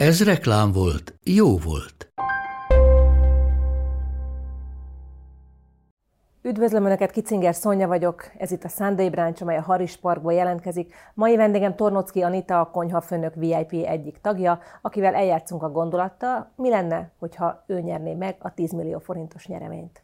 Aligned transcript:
Ez 0.00 0.24
reklám 0.24 0.72
volt, 0.72 1.14
jó 1.22 1.58
volt. 1.58 2.12
Üdvözlöm 6.42 6.84
Önöket, 6.84 7.10
Kicinger 7.10 7.54
Szonya 7.54 7.86
vagyok, 7.86 8.30
ez 8.38 8.50
itt 8.50 8.64
a 8.64 8.68
Sunday 8.68 9.10
Branch, 9.10 9.42
amely 9.42 9.56
a 9.56 9.62
Haris 9.62 9.96
Parkból 9.96 10.32
jelentkezik. 10.32 10.94
Mai 11.14 11.36
vendégem 11.36 11.76
Tornocki 11.76 12.22
Anita, 12.22 12.60
a 12.60 12.70
konyhafőnök 12.70 13.34
VIP 13.34 13.72
egyik 13.72 14.20
tagja, 14.20 14.60
akivel 14.82 15.14
eljátszunk 15.14 15.62
a 15.62 15.70
gondolattal, 15.70 16.52
mi 16.56 16.68
lenne, 16.68 17.10
hogyha 17.18 17.64
ő 17.66 17.80
nyerné 17.80 18.14
meg 18.14 18.36
a 18.38 18.54
10 18.54 18.72
millió 18.72 18.98
forintos 18.98 19.46
nyereményt. 19.46 20.02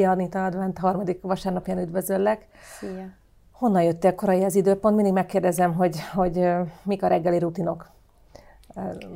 Szia 0.00 0.10
Anita 0.10 0.44
Advent, 0.44 0.78
harmadik 0.78 1.22
vasárnapján 1.22 1.78
üdvözöllek. 1.78 2.46
Szia. 2.78 3.08
Honnan 3.52 3.82
jöttél 3.82 4.14
korai 4.14 4.44
az 4.44 4.54
időpont? 4.54 4.94
Mindig 4.94 5.12
megkérdezem, 5.12 5.74
hogy, 5.74 5.96
hogy 6.14 6.48
mik 6.82 7.02
a 7.02 7.06
reggeli 7.06 7.38
rutinok. 7.38 7.90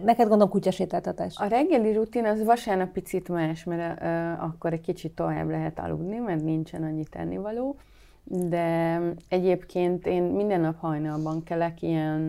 Neked 0.05 0.29
gondolom 0.29 0.49
kutyasétáltatás. 0.49 1.37
A 1.39 1.47
reggeli 1.47 1.93
rutin 1.93 2.25
az 2.25 2.45
vasárnap 2.45 2.93
picit 2.93 3.29
más, 3.29 3.65
mert 3.65 4.03
uh, 4.03 4.45
akkor 4.45 4.73
egy 4.73 4.81
kicsit 4.81 5.15
tovább 5.15 5.49
lehet 5.49 5.79
aludni, 5.79 6.19
mert 6.19 6.43
nincsen 6.43 6.83
annyi 6.83 7.05
tennivaló. 7.05 7.77
De 8.25 9.01
egyébként 9.29 10.07
én 10.07 10.23
minden 10.23 10.61
nap 10.61 10.79
hajnalban 10.79 11.43
kelek, 11.43 11.83
ilyen 11.83 12.21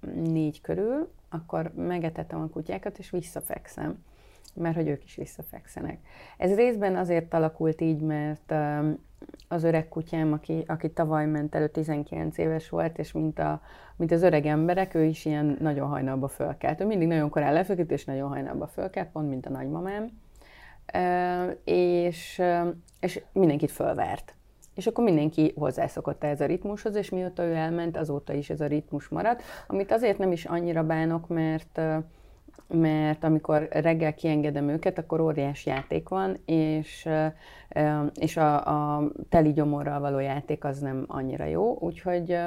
uh, 0.00 0.22
négy 0.22 0.60
körül, 0.60 1.10
akkor 1.30 1.72
megetetem 1.76 2.40
a 2.40 2.48
kutyákat, 2.48 2.98
és 2.98 3.10
visszafekszem 3.10 3.98
mert 4.60 4.76
hogy 4.76 4.88
ők 4.88 5.04
is 5.04 5.14
visszafekszenek. 5.14 5.98
Ez 6.36 6.54
részben 6.54 6.96
azért 6.96 7.34
alakult 7.34 7.80
így, 7.80 8.00
mert 8.00 8.54
az 9.48 9.64
öreg 9.64 9.88
kutyám, 9.88 10.32
aki, 10.32 10.64
aki 10.66 10.90
tavaly 10.90 11.26
ment 11.26 11.54
elő, 11.54 11.68
19 11.68 12.38
éves 12.38 12.68
volt, 12.68 12.98
és 12.98 13.12
mint, 13.12 13.38
a, 13.38 13.60
mint 13.96 14.12
az 14.12 14.22
öreg 14.22 14.46
emberek, 14.46 14.94
ő 14.94 15.04
is 15.04 15.24
ilyen 15.24 15.56
nagyon 15.60 15.88
hajnalba 15.88 16.28
fölkelt. 16.28 16.80
Ő 16.80 16.86
mindig 16.86 17.08
nagyon 17.08 17.30
korán 17.30 17.52
lefeküdt, 17.52 17.90
és 17.90 18.04
nagyon 18.04 18.28
hajnalba 18.28 18.66
fölkelt, 18.66 19.08
pont 19.08 19.28
mint 19.28 19.46
a 19.46 19.50
nagymamám. 19.50 20.10
És, 21.64 22.42
és 23.00 23.22
mindenkit 23.32 23.70
fölvert. 23.70 24.34
És 24.74 24.86
akkor 24.86 25.04
mindenki 25.04 25.52
hozzászokott 25.56 26.24
ez 26.24 26.40
a 26.40 26.46
ritmushoz, 26.46 26.94
és 26.94 27.10
mióta 27.10 27.44
ő 27.44 27.54
elment, 27.54 27.96
azóta 27.96 28.32
is 28.32 28.50
ez 28.50 28.60
a 28.60 28.66
ritmus 28.66 29.08
maradt, 29.08 29.42
amit 29.66 29.92
azért 29.92 30.18
nem 30.18 30.32
is 30.32 30.44
annyira 30.44 30.84
bánok, 30.84 31.28
mert 31.28 31.80
mert 32.72 33.24
amikor 33.24 33.68
reggel 33.70 34.14
kiengedem 34.14 34.68
őket, 34.68 34.98
akkor 34.98 35.20
óriás 35.20 35.66
játék 35.66 36.08
van, 36.08 36.36
és, 36.44 37.08
és 38.14 38.36
a, 38.36 38.66
a 38.96 39.10
teli 39.28 39.52
gyomorral 39.52 40.00
való 40.00 40.18
játék 40.18 40.64
az 40.64 40.78
nem 40.78 41.04
annyira 41.06 41.44
jó, 41.44 41.76
úgyhogy 41.80 42.38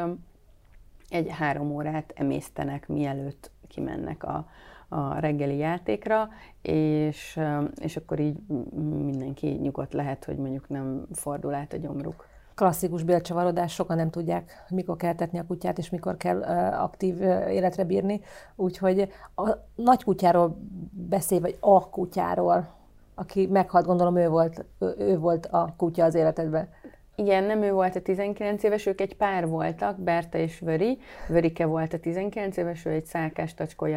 egy 1.09 1.29
három 1.29 1.71
órát 1.71 2.13
emésztenek, 2.15 2.87
mielőtt 2.87 3.51
kimennek 3.67 4.23
a, 4.23 4.47
a 4.87 5.19
reggeli 5.19 5.57
játékra, 5.57 6.29
és, 6.61 7.39
és 7.75 7.97
akkor 7.97 8.19
így 8.19 8.37
mindenki 9.03 9.47
nyugodt 9.47 9.93
lehet, 9.93 10.25
hogy 10.25 10.37
mondjuk 10.37 10.69
nem 10.69 11.05
fordul 11.11 11.53
át 11.53 11.73
a 11.73 11.77
gyomruk 11.77 12.27
klasszikus 12.55 13.03
bélcsavarodás, 13.03 13.73
sokan 13.73 13.97
nem 13.97 14.09
tudják, 14.09 14.63
mikor 14.69 14.95
kell 14.95 15.15
tetni 15.15 15.39
a 15.39 15.45
kutyát, 15.45 15.77
és 15.77 15.89
mikor 15.89 16.17
kell 16.17 16.41
aktív 16.71 17.21
életre 17.49 17.83
bírni. 17.83 18.21
Úgyhogy 18.55 19.11
a 19.35 19.49
nagy 19.75 20.03
kutyáról 20.03 20.57
beszél, 20.91 21.39
vagy 21.39 21.57
a 21.59 21.89
kutyáról, 21.89 22.67
aki 23.15 23.47
meghalt, 23.47 23.85
gondolom 23.85 24.15
ő 24.15 24.29
volt, 24.29 24.65
ő 24.97 25.17
volt 25.19 25.45
a 25.45 25.73
kutya 25.77 26.03
az 26.03 26.15
életedben. 26.15 26.67
Igen, 27.15 27.43
nem 27.43 27.61
ő 27.61 27.71
volt 27.71 27.95
a 27.95 28.01
19 28.01 28.63
éves, 28.63 28.85
ők 28.85 29.01
egy 29.01 29.15
pár 29.15 29.47
voltak, 29.47 29.99
Berta 29.99 30.37
és 30.37 30.59
Vöri. 30.59 30.97
Vörike 31.27 31.65
volt 31.65 31.93
a 31.93 31.99
19 31.99 32.57
éves, 32.57 32.85
ő 32.85 32.89
egy 32.89 33.05
szálkás 33.05 33.53
tacskó 33.53 33.87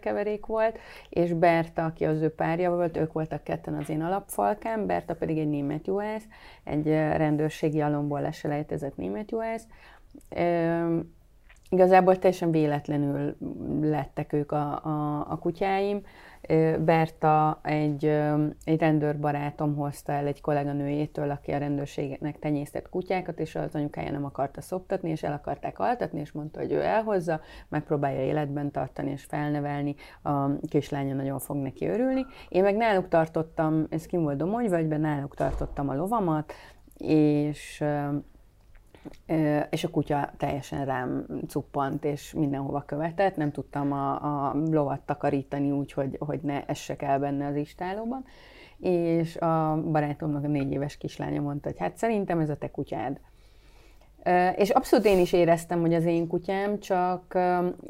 keverék 0.00 0.46
volt, 0.46 0.78
és 1.08 1.32
Berta, 1.32 1.84
aki 1.84 2.04
az 2.04 2.20
ő 2.20 2.28
párja 2.28 2.70
volt, 2.70 2.96
ők 2.96 3.12
voltak 3.12 3.44
ketten 3.44 3.74
az 3.74 3.90
én 3.90 4.02
alapfalkám, 4.02 4.86
Berta 4.86 5.14
pedig 5.14 5.38
egy 5.38 5.48
német 5.48 5.86
juhász, 5.86 6.24
egy 6.64 6.86
rendőrségi 6.86 7.80
alomból 7.80 8.20
leselejtezett 8.20 8.96
német 8.96 9.30
juhász. 9.30 9.66
Igazából 11.70 12.18
teljesen 12.18 12.50
véletlenül 12.50 13.36
lettek 13.80 14.32
ők 14.32 14.52
a, 14.52 14.84
a, 14.84 15.26
a 15.28 15.38
kutyáim. 15.38 16.00
Berta 16.84 17.60
egy, 17.62 18.04
egy 18.64 18.78
rendőrbarátom 18.78 19.74
hozta 19.74 20.12
el 20.12 20.26
egy 20.26 20.40
kolléganőjétől, 20.40 21.30
aki 21.30 21.52
a 21.52 21.58
rendőrségnek 21.58 22.38
tenyésztett 22.38 22.88
kutyákat, 22.88 23.40
és 23.40 23.54
az 23.54 23.74
anyukája 23.74 24.10
nem 24.10 24.24
akarta 24.24 24.60
szoptatni, 24.60 25.10
és 25.10 25.22
el 25.22 25.32
akarták 25.32 25.78
altatni, 25.78 26.20
és 26.20 26.32
mondta, 26.32 26.60
hogy 26.60 26.72
ő 26.72 26.82
elhozza, 26.82 27.40
megpróbálja 27.68 28.20
életben 28.20 28.70
tartani 28.70 29.10
és 29.10 29.24
felnevelni, 29.24 29.94
a 30.22 30.58
kislánya 30.68 31.14
nagyon 31.14 31.38
fog 31.38 31.56
neki 31.56 31.86
örülni. 31.86 32.26
Én 32.48 32.62
meg 32.62 32.76
náluk 32.76 33.08
tartottam, 33.08 33.86
ez 33.90 34.06
kim 34.06 34.22
volt 34.22 34.36
Domonyvölgyben, 34.36 35.00
náluk 35.00 35.34
tartottam 35.34 35.88
a 35.88 35.94
lovamat, 35.94 36.52
és 36.98 37.84
és 39.70 39.84
a 39.84 39.90
kutya 39.90 40.30
teljesen 40.36 40.84
rám 40.84 41.26
cuppant, 41.48 42.04
és 42.04 42.32
mindenhova 42.32 42.82
követett, 42.86 43.36
nem 43.36 43.50
tudtam 43.50 43.92
a, 43.92 44.12
a 44.48 44.54
lovat 44.70 45.00
takarítani 45.00 45.70
úgy, 45.70 45.92
hogy, 45.92 46.16
hogy 46.18 46.40
ne 46.42 46.64
essek 46.64 47.02
el 47.02 47.18
benne 47.18 47.46
az 47.46 47.56
istálóban, 47.56 48.24
és 48.78 49.36
a 49.36 49.82
barátomnak 49.90 50.44
a 50.44 50.48
négy 50.48 50.72
éves 50.72 50.96
kislánya 50.96 51.40
mondta, 51.40 51.68
hogy 51.68 51.78
hát 51.78 51.96
szerintem 51.96 52.38
ez 52.38 52.50
a 52.50 52.56
te 52.56 52.70
kutyád. 52.70 53.20
És 54.56 54.70
abszolút 54.70 55.06
én 55.06 55.18
is 55.18 55.32
éreztem, 55.32 55.80
hogy 55.80 55.94
az 55.94 56.04
én 56.04 56.26
kutyám, 56.26 56.78
csak 56.78 57.38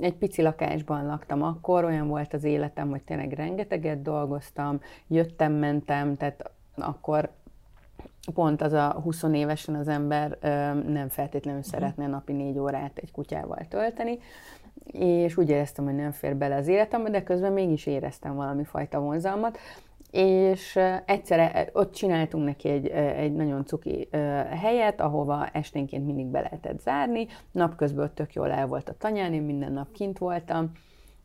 egy 0.01 0.15
pici 0.15 0.43
lakásban 0.43 1.07
laktam 1.07 1.43
akkor, 1.43 1.85
olyan 1.85 2.09
volt 2.09 2.35
az 2.35 2.45
életem, 2.45 2.91
hogy 2.91 3.03
tényleg 3.03 3.33
rengeteget 3.33 4.03
dolgoztam, 4.03 4.81
jöttem, 5.07 5.53
mentem, 5.53 6.17
tehát 6.17 6.51
akkor 6.75 7.31
pont 8.35 8.63
az 8.63 8.73
a 8.73 9.01
20 9.03 9.23
évesen 9.33 9.75
az 9.75 9.89
ember 9.89 10.39
nem 10.87 11.09
feltétlenül 11.09 11.61
mhm. 11.61 11.69
szeretne 11.69 12.07
napi 12.07 12.33
négy 12.33 12.59
órát 12.59 12.99
egy 12.99 13.13
kutyával 13.13 13.67
tölteni, 13.69 14.19
és 14.93 15.37
úgy 15.37 15.51
éreztem, 15.51 15.85
hogy 15.85 15.95
nem 15.95 16.13
fér 16.13 16.37
bele 16.37 16.57
az 16.57 16.69
életembe, 16.69 17.11
de 17.11 17.23
közben 17.23 17.53
mégis 17.53 17.87
éreztem 17.87 18.35
valami 18.35 18.65
fajta 18.65 19.01
vonzalmat, 19.01 19.59
és 20.11 20.79
egyszerre 21.05 21.69
ott 21.73 21.93
csináltunk 21.93 22.45
neki 22.45 22.69
egy, 22.69 22.87
egy 22.97 23.33
nagyon 23.33 23.65
cuki 23.65 24.09
helyet, 24.51 25.01
ahova 25.01 25.47
esténként 25.47 26.07
mindig 26.07 26.27
be 26.27 26.41
lehetett 26.41 26.81
zárni, 26.81 27.27
napközben 27.53 28.11
tök 28.15 28.33
jól 28.33 28.51
el 28.51 28.67
volt 28.67 28.89
a 28.89 28.95
tanyán, 28.99 29.33
én 29.33 29.43
minden 29.43 29.73
nap 29.73 29.93
kint 29.93 30.19
voltam, 30.19 30.73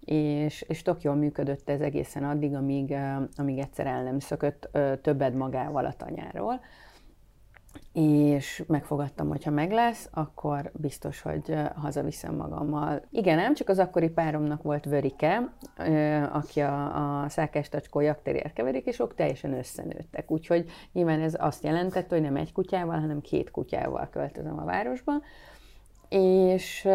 és, 0.06 0.66
és 0.68 0.81
tök 0.81 1.01
jól 1.01 1.16
működött 1.16 1.69
ez 1.69 1.81
egészen 1.81 2.23
addig, 2.23 2.56
amíg, 2.56 2.95
amíg 3.35 3.57
egyszer 3.57 3.88
el 3.88 4.03
nem 4.03 4.19
szökött 4.19 4.78
többed 5.01 5.33
magával 5.33 5.85
a 5.85 5.94
tanyáról 5.94 6.59
és 7.94 8.63
megfogadtam, 8.68 9.27
hogy 9.27 9.44
ha 9.44 9.50
meg 9.50 9.71
lesz, 9.71 10.09
akkor 10.12 10.71
biztos, 10.73 11.21
hogy 11.21 11.56
hazaviszem 11.75 12.35
magammal. 12.35 13.01
Igen, 13.09 13.35
nem 13.35 13.53
csak 13.53 13.69
az 13.69 13.79
akkori 13.79 14.09
páromnak 14.09 14.63
volt 14.63 14.85
Vörike, 14.85 15.53
aki 16.31 16.59
a, 16.59 17.23
a 17.23 17.29
Szákás 17.29 17.69
Tacskó 17.69 18.00
jakterier 18.00 18.53
keverék, 18.53 18.85
és 18.85 19.00
ők 19.00 19.15
teljesen 19.15 19.53
összenőttek. 19.53 20.31
Úgyhogy 20.31 20.69
nyilván 20.94 21.21
ez 21.21 21.35
azt 21.39 21.63
jelentette, 21.63 22.15
hogy 22.15 22.23
nem 22.23 22.35
egy 22.35 22.51
kutyával, 22.51 23.00
hanem 23.00 23.21
két 23.21 23.51
kutyával 23.51 24.09
költözöm 24.12 24.59
a 24.59 24.65
városba. 24.65 25.13
És 26.09 26.88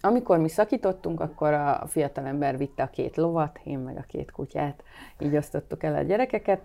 amikor 0.00 0.38
mi 0.38 0.48
szakítottunk, 0.48 1.20
akkor 1.20 1.52
a 1.52 1.84
fiatalember 1.86 2.58
vitte 2.58 2.82
a 2.82 2.90
két 2.90 3.16
lovat, 3.16 3.60
én 3.64 3.78
meg 3.78 3.96
a 3.96 4.04
két 4.08 4.30
kutyát, 4.30 4.82
így 5.18 5.36
osztottuk 5.36 5.82
el 5.82 5.94
a 5.94 6.02
gyerekeket. 6.02 6.60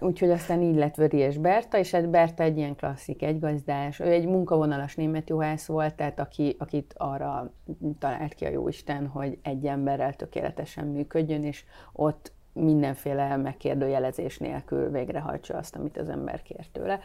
Úgyhogy 0.00 0.30
aztán 0.30 0.62
így 0.62 0.76
lett 0.76 0.94
Vöri 0.94 1.16
és 1.16 1.38
Berta, 1.38 1.78
és 1.78 1.90
hát 1.90 2.10
Berta 2.10 2.42
egy 2.42 2.56
ilyen 2.56 2.76
klasszik, 2.76 3.22
egy 3.22 3.40
gazdás, 3.40 4.00
ő 4.00 4.10
egy 4.10 4.26
munkavonalas 4.26 4.94
német 4.94 5.28
juhász 5.28 5.66
volt, 5.66 5.94
tehát 5.94 6.20
aki, 6.20 6.56
akit 6.58 6.94
arra 6.96 7.52
talált 7.98 8.34
ki 8.34 8.44
a 8.44 8.48
jóisten, 8.48 9.06
hogy 9.06 9.38
egy 9.42 9.66
emberrel 9.66 10.14
tökéletesen 10.14 10.86
működjön, 10.86 11.44
és 11.44 11.64
ott 11.92 12.32
mindenféle 12.52 13.36
megkérdőjelezés 13.36 14.38
nélkül 14.38 14.90
végrehajtsa 14.90 15.56
azt, 15.56 15.76
amit 15.76 15.98
az 15.98 16.08
ember 16.08 16.42
kér 16.42 16.66
tőle. 16.72 17.00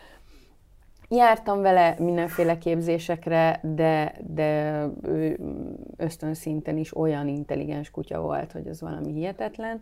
Jártam 1.09 1.61
vele 1.61 1.95
mindenféle 1.99 2.57
képzésekre, 2.57 3.59
de, 3.63 4.15
de 4.27 4.83
ő 5.03 5.39
ösztönszinten 5.97 6.77
is 6.77 6.95
olyan 6.95 7.27
intelligens 7.27 7.91
kutya 7.91 8.21
volt, 8.21 8.51
hogy 8.51 8.67
ez 8.67 8.81
valami 8.81 9.11
hihetetlen. 9.11 9.81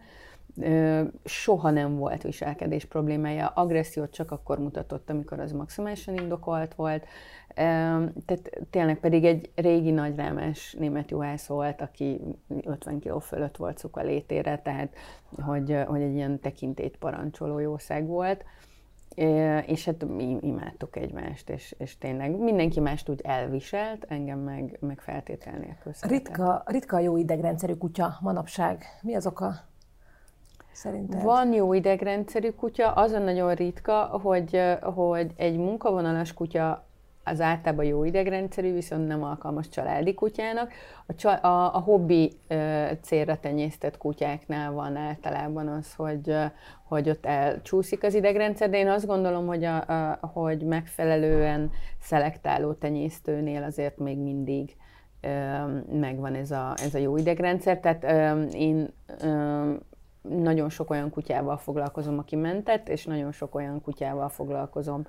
Soha 1.23 1.69
nem 1.69 1.97
volt 1.97 2.23
viselkedés 2.23 2.85
problémája. 2.85 3.47
Agressziót 3.47 4.11
csak 4.11 4.31
akkor 4.31 4.59
mutatott, 4.59 5.09
amikor 5.09 5.39
az 5.39 5.51
maximálisan 5.51 6.17
indokolt 6.17 6.75
volt. 6.75 7.05
Tehát 8.25 8.49
tényleg 8.69 8.99
pedig 8.99 9.25
egy 9.25 9.51
régi 9.55 9.91
nagyrámás 9.91 10.73
német 10.79 11.11
juhász 11.11 11.47
volt, 11.47 11.81
aki 11.81 12.21
50 12.63 12.99
kg 12.99 13.21
fölött 13.21 13.57
volt 13.57 13.77
szuka 13.77 14.01
létére, 14.01 14.59
tehát 14.59 14.95
hogy, 15.41 15.77
hogy 15.87 16.01
egy 16.01 16.13
ilyen 16.13 16.39
tekintét 16.39 16.97
parancsoló 16.97 17.59
jószág 17.59 18.07
volt 18.07 18.43
és 19.65 19.85
hát 19.85 20.05
imádtuk 20.39 20.95
egymást, 20.95 21.49
és, 21.49 21.75
és 21.77 21.97
tényleg 21.97 22.37
mindenki 22.37 22.79
mást 22.79 23.09
úgy 23.09 23.21
elviselt, 23.21 24.05
engem 24.07 24.39
meg, 24.39 24.77
meg 24.79 24.99
feltétel 25.01 25.57
nélkül 25.57 25.91
ritka, 26.01 26.63
ritka 26.65 26.95
a 26.95 26.99
jó 26.99 27.17
idegrendszerű 27.17 27.73
kutya 27.73 28.17
manapság. 28.21 28.83
Mi 29.01 29.15
az 29.15 29.27
oka? 29.27 29.68
Szerinted? 30.79 31.23
Van 31.23 31.53
jó 31.53 31.73
idegrendszerű 31.73 32.49
kutya, 32.49 32.91
az 32.91 33.11
a 33.11 33.19
nagyon 33.19 33.53
ritka, 33.53 34.03
hogy, 34.03 34.61
hogy 34.81 35.31
egy 35.35 35.57
munkavonalas 35.57 36.33
kutya 36.33 36.85
az 37.23 37.41
általában 37.41 37.85
jó 37.85 38.03
idegrendszerű, 38.03 38.73
viszont 38.73 39.07
nem 39.07 39.23
alkalmas 39.23 39.69
családi 39.69 40.13
kutyának. 40.13 40.71
A, 41.05 41.15
csa- 41.15 41.43
a, 41.43 41.75
a 41.75 41.79
hobbi 41.79 42.31
ö, 42.47 42.85
célra 43.01 43.39
tenyésztett 43.39 43.97
kutyáknál 43.97 44.71
van 44.71 44.95
általában 44.95 45.67
az, 45.67 45.93
hogy, 45.93 46.35
hogy 46.83 47.09
ott 47.09 47.25
elcsúszik 47.25 48.03
az 48.03 48.13
idegrendszer, 48.13 48.69
de 48.69 48.77
én 48.77 48.89
azt 48.89 49.05
gondolom, 49.05 49.47
hogy, 49.47 49.63
a, 49.63 49.77
a, 49.77 50.27
hogy 50.27 50.63
megfelelően 50.63 51.71
szelektáló 52.01 52.73
tenyésztőnél 52.73 53.63
azért 53.63 53.97
még 53.97 54.17
mindig 54.17 54.75
ö, 55.21 55.29
megvan 55.99 56.33
ez 56.33 56.51
a, 56.51 56.73
ez 56.83 56.93
a 56.95 56.97
jó 56.99 57.17
idegrendszer. 57.17 57.79
Tehát 57.79 58.03
ö, 58.03 58.43
én 58.43 58.93
ö, 59.21 59.73
nagyon 60.21 60.69
sok 60.69 60.89
olyan 60.89 61.09
kutyával 61.09 61.57
foglalkozom, 61.57 62.17
aki 62.17 62.35
mentett, 62.35 62.89
és 62.89 63.05
nagyon 63.05 63.31
sok 63.31 63.55
olyan 63.55 63.81
kutyával 63.81 64.29
foglalkozom, 64.29 65.07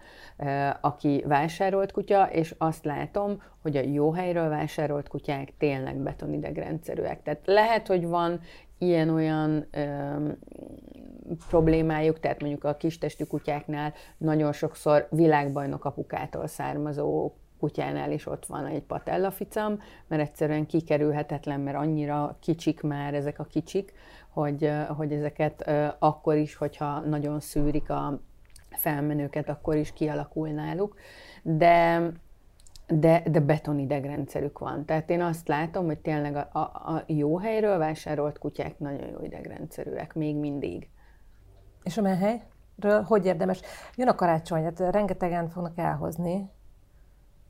aki 0.81 1.25
vásárolt 1.27 1.93
kutya, 1.93 2.25
és 2.31 2.55
azt 2.59 2.85
látom, 2.85 3.43
hogy 3.63 3.77
a 3.77 3.81
jó 3.81 4.13
helyről 4.13 4.49
vásárolt 4.49 5.09
kutyák 5.09 5.53
tényleg 5.59 5.97
betonidegrendszerűek. 5.97 7.23
Tehát 7.23 7.41
lehet, 7.45 7.87
hogy 7.87 8.07
van 8.07 8.41
ilyen-olyan 8.79 9.67
problémájuk, 11.49 12.21
tehát 12.21 12.41
mondjuk 12.41 12.65
a 12.65 12.77
kistestű 12.77 13.25
kutyáknál 13.25 13.93
nagyon 14.19 14.53
sokszor 14.53 15.07
világbajnok 15.11 15.85
apukától 15.85 16.47
származó 16.47 17.33
kutyánál 17.59 18.13
is 18.13 18.27
ott 18.27 18.47
van 18.47 18.67
egy 18.67 18.83
patellaficam, 18.83 19.79
mert 20.07 20.23
egyszerűen 20.23 20.67
kikerülhetetlen, 20.67 21.61
mert 21.61 21.77
annyira 21.77 22.37
kicsik 22.41 22.83
már 22.83 23.15
ezek 23.15 23.39
a 23.39 23.45
kicsik, 23.45 23.93
hogy, 24.31 24.73
hogy 24.97 25.13
ezeket 25.13 25.71
akkor 25.99 26.37
is, 26.37 26.55
hogyha 26.55 27.01
nagyon 27.01 27.41
szűrik 27.41 27.91
a 27.91 28.21
felmenőket, 28.71 29.49
akkor 29.49 29.77
is 29.77 29.93
kialakul 29.93 30.49
náluk. 30.49 30.97
De, 31.43 32.11
de, 32.87 33.23
de 33.31 33.41
betonidegrendszerük 33.41 34.59
van. 34.59 34.85
Tehát 34.85 35.11
én 35.11 35.21
azt 35.21 35.49
látom, 35.49 35.87
hogy 35.87 35.99
tényleg 35.99 36.37
a, 36.37 36.49
a, 36.53 36.59
a 36.95 37.03
jó 37.07 37.39
helyről 37.39 37.79
vásárolt 37.79 38.39
kutyák 38.39 38.79
nagyon 38.79 39.09
jó 39.09 39.25
idegrendszerűek, 39.25 40.15
még 40.15 40.37
mindig. 40.37 40.89
És 41.83 41.99
a 41.99 42.03
menhelyről 42.03 43.03
hogy 43.05 43.27
érdemes? 43.27 43.61
Jön 43.97 44.09
a 44.09 44.15
karácsony, 44.15 44.63
hát 44.63 44.81
rengetegen 44.81 45.49
fognak 45.49 45.79
elhozni. 45.79 46.51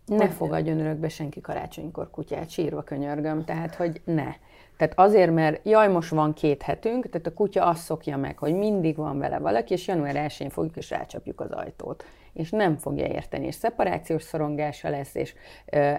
Ne 0.07 0.17
hogy... 0.17 0.35
fogadjon 0.35 0.81
örökbe 0.81 1.09
senki 1.09 1.41
karácsonykor 1.41 2.11
kutyát, 2.11 2.51
sírva 2.51 2.83
könyörgöm, 2.83 3.45
tehát 3.45 3.75
hogy 3.75 4.01
ne. 4.05 4.35
Tehát 4.77 4.99
azért, 4.99 5.33
mert 5.33 5.67
jaj, 5.67 5.89
most 5.89 6.11
van 6.11 6.33
két 6.33 6.63
hetünk, 6.63 7.09
tehát 7.09 7.27
a 7.27 7.35
kutya 7.35 7.65
azt 7.65 7.83
szokja 7.83 8.17
meg, 8.17 8.39
hogy 8.39 8.55
mindig 8.55 8.97
van 8.97 9.19
vele 9.19 9.39
valaki, 9.39 9.73
és 9.73 9.87
január 9.87 10.15
1-én 10.29 10.51
fogjuk, 10.51 10.77
és 10.77 10.91
rácsapjuk 10.91 11.41
az 11.41 11.51
ajtót. 11.51 12.05
És 12.33 12.51
nem 12.51 12.77
fogja 12.77 13.07
érteni, 13.07 13.47
és 13.47 13.55
szeparációs 13.55 14.23
szorongása 14.23 14.89
lesz, 14.89 15.15
és, 15.15 15.35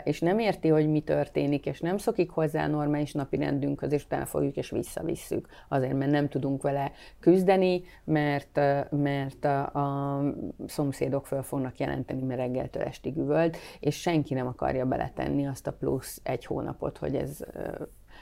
és 0.04 0.20
nem 0.20 0.40
érti, 0.40 0.68
hogy 0.68 0.90
mi 0.90 1.02
történik, 1.02 1.66
és 1.66 1.80
nem 1.80 1.98
szokik 1.98 2.30
hozzá 2.30 2.64
a 2.64 2.68
normális 2.68 3.14
napi 3.14 3.38
rendünkhöz, 3.38 3.92
és 3.92 4.04
utána 4.06 4.26
fogjuk, 4.26 4.56
és 4.56 4.70
visszavisszük. 4.70 5.48
Azért, 5.68 5.98
mert 5.98 6.12
nem 6.12 6.30
tudunk 6.30 6.62
vele 6.62 6.92
küzdeni, 7.20 7.84
mert, 8.04 8.60
mert 8.90 9.46
a, 9.46 9.60
a 9.66 10.22
szomszédok 10.68 11.28
föl 11.28 11.44
fognak 11.44 11.78
jelenteni, 11.78 12.22
mert 12.22 12.40
reggeltől 12.40 12.84
estig 12.84 13.18
üvölt, 13.18 13.58
és 13.80 14.00
senki 14.00 14.34
nem 14.34 14.48
akarja 14.48 14.86
beletenni 14.86 15.48
azt 15.48 15.68
a 15.68 15.74
plusz 15.74 16.20
egy 16.24 16.46
hónapot, 16.46 16.98
hogy 16.98 17.16
ez 17.16 17.40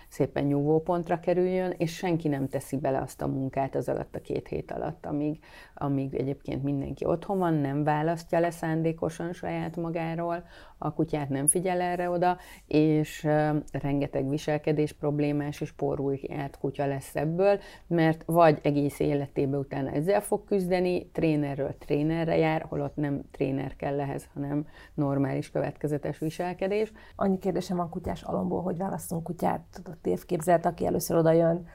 szépen 0.09 0.43
nyugvópontra 0.43 1.19
kerüljön, 1.19 1.73
és 1.77 1.95
senki 1.95 2.27
nem 2.27 2.47
teszi 2.47 2.77
bele 2.77 2.99
azt 3.01 3.21
a 3.21 3.27
munkát 3.27 3.75
az 3.75 3.89
alatt 3.89 4.15
a 4.15 4.21
két 4.21 4.47
hét 4.47 4.71
alatt, 4.71 5.05
amíg, 5.05 5.39
amíg 5.75 6.15
egyébként 6.15 6.63
mindenki 6.63 7.05
otthon 7.05 7.37
van, 7.37 7.53
nem 7.53 7.83
választja 7.83 8.39
le 8.39 8.51
szándékosan 8.51 9.33
saját 9.33 9.75
magáról, 9.75 10.43
a 10.77 10.93
kutyát 10.93 11.29
nem 11.29 11.47
figyel 11.47 11.81
erre 11.81 12.09
oda, 12.09 12.37
és 12.67 13.27
rengeteg 13.71 14.29
viselkedés 14.29 14.93
problémás 14.93 15.61
és 15.61 15.73
járt 16.21 16.57
kutya 16.57 16.85
lesz 16.85 17.15
ebből, 17.15 17.59
mert 17.87 18.23
vagy 18.25 18.59
egész 18.63 18.99
életében 18.99 19.59
utána 19.59 19.91
ezzel 19.91 20.21
fog 20.21 20.43
küzdeni, 20.43 21.09
trénerről 21.11 21.77
trénerre 21.77 22.37
jár, 22.37 22.65
holott 22.69 22.95
nem 22.95 23.21
tréner 23.31 23.75
kell 23.75 23.99
ehhez, 23.99 24.29
hanem 24.33 24.67
normális, 24.93 25.51
következetes 25.51 26.19
viselkedés. 26.19 26.91
Annyi 27.15 27.37
kérdésem 27.37 27.77
van 27.77 27.89
kutyás 27.89 28.21
alomból, 28.21 28.61
hogy 28.61 28.77
választunk 28.77 29.23
kutyát, 29.23 29.81
a 29.99 30.01
tévképzelt, 30.01 30.65
aki 30.65 30.85
először 30.85 31.17
oda 31.17 31.31
jön, 31.31 31.67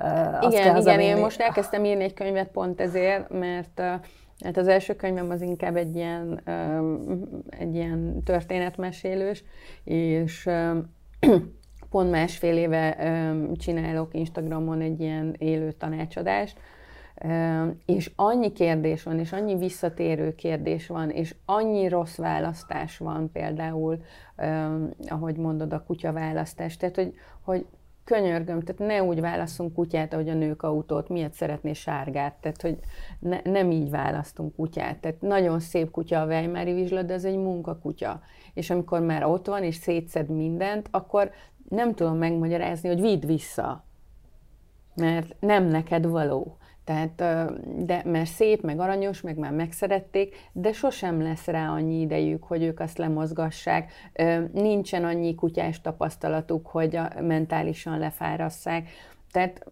Uh, 0.00 0.50
igen, 0.50 0.76
igen, 0.76 1.00
én 1.00 1.16
most 1.16 1.40
elkezdtem 1.40 1.84
írni 1.84 2.04
egy 2.04 2.14
könyvet 2.14 2.48
pont 2.48 2.80
ezért, 2.80 3.28
mert 3.28 3.82
Hát 4.44 4.56
az 4.56 4.68
első 4.68 4.94
könyvem 4.96 5.30
az 5.30 5.40
inkább 5.40 5.76
egy 5.76 5.96
ilyen, 5.96 6.40
egy 7.50 7.74
ilyen 7.74 8.22
történetmesélős, 8.24 9.44
és 9.84 10.48
pont 11.90 12.10
másfél 12.10 12.56
éve 12.56 12.96
csinálok 13.56 14.14
Instagramon 14.14 14.80
egy 14.80 15.00
ilyen 15.00 15.34
élő 15.38 15.72
tanácsadást, 15.72 16.58
és 17.86 18.10
annyi 18.16 18.52
kérdés 18.52 19.02
van, 19.02 19.18
és 19.18 19.32
annyi 19.32 19.56
visszatérő 19.56 20.34
kérdés 20.34 20.86
van, 20.86 21.10
és 21.10 21.34
annyi 21.44 21.88
rossz 21.88 22.16
választás 22.16 22.98
van 22.98 23.30
például, 23.32 24.02
ahogy 25.08 25.36
mondod, 25.36 25.72
a 25.72 25.84
kutyaválasztás. 25.84 26.76
Tehát, 26.76 26.96
hogy, 26.96 27.14
hogy 27.40 27.66
könyörgöm, 28.04 28.60
tehát 28.60 28.92
ne 28.92 29.08
úgy 29.08 29.20
válaszunk 29.20 29.74
kutyát, 29.74 30.12
ahogy 30.12 30.28
a 30.28 30.34
nők 30.34 30.62
autót, 30.62 31.08
miért 31.08 31.32
szeretné 31.32 31.72
sárgát, 31.72 32.34
tehát 32.40 32.62
hogy 32.62 32.78
ne, 33.18 33.40
nem 33.44 33.70
így 33.70 33.90
választunk 33.90 34.54
kutyát. 34.54 34.98
Tehát 34.98 35.20
nagyon 35.20 35.60
szép 35.60 35.90
kutya 35.90 36.20
a 36.20 36.26
Weimári 36.26 36.72
vizsla, 36.72 37.02
de 37.02 37.12
ez 37.12 37.24
egy 37.24 37.36
munkakutya. 37.36 38.20
És 38.54 38.70
amikor 38.70 39.00
már 39.00 39.24
ott 39.24 39.46
van, 39.46 39.62
és 39.62 39.74
szétszed 39.74 40.28
mindent, 40.28 40.88
akkor 40.90 41.30
nem 41.68 41.94
tudom 41.94 42.16
megmagyarázni, 42.16 42.88
hogy 42.88 43.00
vidd 43.00 43.26
vissza. 43.26 43.84
Mert 44.94 45.36
nem 45.40 45.64
neked 45.64 46.06
való. 46.06 46.56
Tehát, 46.84 47.16
de, 47.84 48.02
mert 48.04 48.30
szép, 48.30 48.62
meg 48.62 48.80
aranyos, 48.80 49.20
meg 49.20 49.38
már 49.38 49.52
megszerették, 49.52 50.36
de 50.52 50.72
sosem 50.72 51.22
lesz 51.22 51.46
rá 51.46 51.68
annyi 51.68 52.00
idejük, 52.00 52.44
hogy 52.44 52.62
ők 52.62 52.80
azt 52.80 52.98
lemozgassák. 52.98 53.92
Nincsen 54.52 55.04
annyi 55.04 55.34
kutyás 55.34 55.80
tapasztalatuk, 55.80 56.66
hogy 56.66 56.96
a, 56.96 57.10
mentálisan 57.20 57.98
lefárasszák. 57.98 58.88
Tehát 59.30 59.64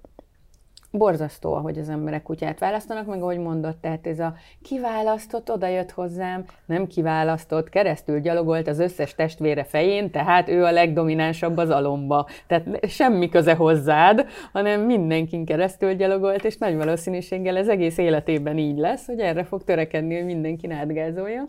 borzasztó, 0.90 1.54
ahogy 1.54 1.78
az 1.78 1.88
emberek 1.88 2.23
kutyát 2.23 2.59
választanak, 2.59 3.06
meg 3.06 3.23
ahogy 3.23 3.38
mondott, 3.38 3.80
tehát 3.80 4.06
ez 4.06 4.18
a 4.18 4.35
kiválasztott, 4.62 5.50
oda 5.50 5.66
jött 5.66 5.90
hozzám, 5.90 6.44
nem 6.66 6.87
kiválasztott, 6.87 7.68
keresztül 7.68 8.20
gyalogolt 8.20 8.68
az 8.68 8.78
összes 8.78 9.14
testvére 9.14 9.64
fején, 9.64 10.11
tehát 10.11 10.49
ő 10.49 10.64
a 10.64 10.70
legdominánsabb 10.70 11.56
az 11.56 11.70
alomba. 11.70 12.26
Tehát 12.47 12.87
semmi 12.88 13.28
köze 13.28 13.54
hozzád, 13.54 14.26
hanem 14.52 14.80
mindenkin 14.80 15.44
keresztül 15.44 15.94
gyalogolt, 15.94 16.44
és 16.44 16.56
nagy 16.56 16.76
valószínűséggel 16.76 17.56
ez 17.56 17.68
egész 17.68 17.99
életében 17.99 18.59
így 18.59 18.78
lesz, 18.78 19.06
hogy 19.06 19.20
erre 19.20 19.44
fog 19.44 19.64
törekedni, 19.64 20.14
hogy 20.16 20.25
mindenki 20.25 20.70
átgázoljon. 20.70 21.49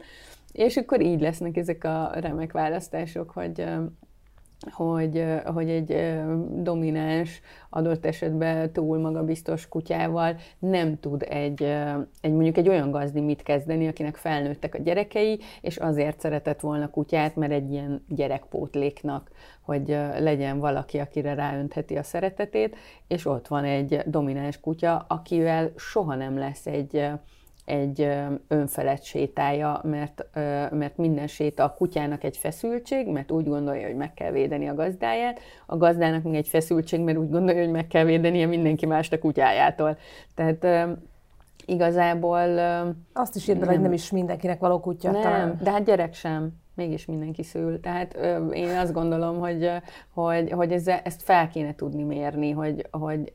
És 0.52 0.78
akkor 0.78 1.02
így 1.02 1.22
lesznek 1.22 1.58
ezek 1.58 1.84
a 1.84 2.12
remek 2.14 2.52
választások, 2.52 3.32
hogy 3.32 3.66
hogy, 4.70 5.26
hogy 5.46 5.70
egy 5.70 6.20
domináns, 6.64 7.42
adott 7.70 8.06
esetben 8.06 8.72
túl 8.72 9.00
magabiztos 9.00 9.68
kutyával 9.68 10.36
nem 10.60 11.00
tud 11.00 11.26
egy, 11.30 11.64
egy 12.22 12.32
mondjuk 12.32 12.58
egy 12.58 12.70
olyan 12.70 12.92
gazdi 12.92 13.20
mit 13.20 13.44
kezdeni, 13.44 13.88
akinek 13.88 14.16
felnőttek 14.16 14.76
a 14.76 14.82
gyerekei, 14.82 15.40
és 15.62 15.78
azért 15.78 16.20
szeretett 16.20 16.60
volna 16.60 16.90
kutyát, 16.90 17.36
mert 17.36 17.52
egy 17.52 17.72
ilyen 17.72 18.06
gyerekpótléknak, 18.08 19.32
hogy 19.62 19.88
legyen 20.20 20.60
valaki, 20.60 20.98
akire 21.00 21.34
ráöntheti 21.34 21.98
a 21.98 22.04
szeretetét, 22.04 22.76
és 23.08 23.26
ott 23.26 23.48
van 23.48 23.64
egy 23.64 24.00
domináns 24.06 24.60
kutya, 24.60 25.06
akivel 25.08 25.72
soha 25.76 26.16
nem 26.16 26.38
lesz 26.38 26.66
egy, 26.66 27.10
egy 27.66 28.10
önfelett 28.48 29.04
sétája, 29.04 29.82
mert, 29.84 30.26
mert 30.72 30.98
minden 30.98 31.28
séta 31.28 31.64
a 31.64 31.74
kutyának 31.74 32.24
egy 32.24 32.38
feszültség, 32.38 33.08
mert 33.08 33.32
úgy 33.32 33.48
gondolja, 33.48 33.88
hogy 33.88 33.96
meg 33.96 34.14
kell 34.14 34.32
védeni 34.32 34.68
a 34.68 34.74
gazdáját, 34.74 35.40
a 35.66 35.78
gazdának 35.78 36.24
még 36.24 36.36
egy 36.36 36.48
feszültség, 36.48 37.00
mert 37.00 37.18
úgy 37.18 37.30
gondolja, 37.30 37.62
hogy 37.62 37.72
meg 37.72 37.88
kell 37.88 38.04
védenie 38.04 38.46
mindenki 38.46 38.86
mást 38.86 39.14
a 39.14 39.20
kutyájától. 39.20 39.98
Tehát 40.36 40.98
igazából... 41.66 42.60
Azt 43.14 43.36
is 43.36 43.48
írd 43.48 43.66
hogy 43.66 43.82
nem 43.82 43.94
is 43.94 44.12
mindenkinek 44.12 44.60
való 44.60 44.80
kutya. 44.80 45.12
Nem, 45.12 45.22
talán. 45.22 45.60
de 45.64 45.72
hát 45.72 45.84
gyerek 45.84 46.14
sem 46.14 46.61
mégis 46.74 47.06
mindenki 47.06 47.44
szül. 47.44 47.80
Tehát 47.80 48.16
ö, 48.16 48.48
én 48.48 48.78
azt 48.78 48.94
gondolom, 48.94 49.40
hogy, 49.40 49.72
hogy, 50.14 50.52
hogy 50.52 50.72
ezzel, 50.72 51.00
ezt 51.04 51.22
fel 51.22 51.50
kéne 51.50 51.76
tudni 51.76 52.04
mérni, 52.04 52.52
hogy, 52.52 52.88
hogy 52.92 53.34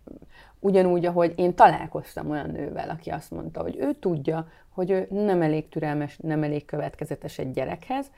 Ugyanúgy, 0.61 1.07
ahogy 1.07 1.33
én 1.37 1.55
találkoztam 1.55 2.31
olyan 2.31 2.51
nővel, 2.51 2.91
aki 2.91 3.11
azt 3.11 3.31
mondta, 3.31 3.63
hogy 3.63 3.77
ő 3.79 3.93
tudja, 3.93 4.49
hogy 4.69 4.91
ő 4.91 5.07
nem 5.11 5.43
elég 5.43 5.69
türelmes, 5.69 6.19
nem 6.23 6.43
elég 6.43 6.65
következetes 6.65 7.39
egy 7.39 7.51
gyerekhez, 7.51 8.11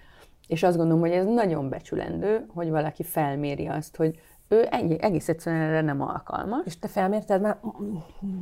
és 0.46 0.62
azt 0.62 0.76
gondolom, 0.76 1.00
hogy 1.00 1.10
ez 1.10 1.26
nagyon 1.26 1.68
becsülendő, 1.68 2.46
hogy 2.54 2.70
valaki 2.70 3.02
felméri 3.02 3.66
azt, 3.66 3.96
hogy 3.96 4.20
ő 4.48 4.66
egész 5.00 5.28
egyszerűen 5.28 5.62
erre 5.62 5.80
nem 5.80 6.00
alkalmas. 6.00 6.60
És 6.64 6.78
te 6.78 6.88
felmérted 6.88 7.40
már 7.40 7.58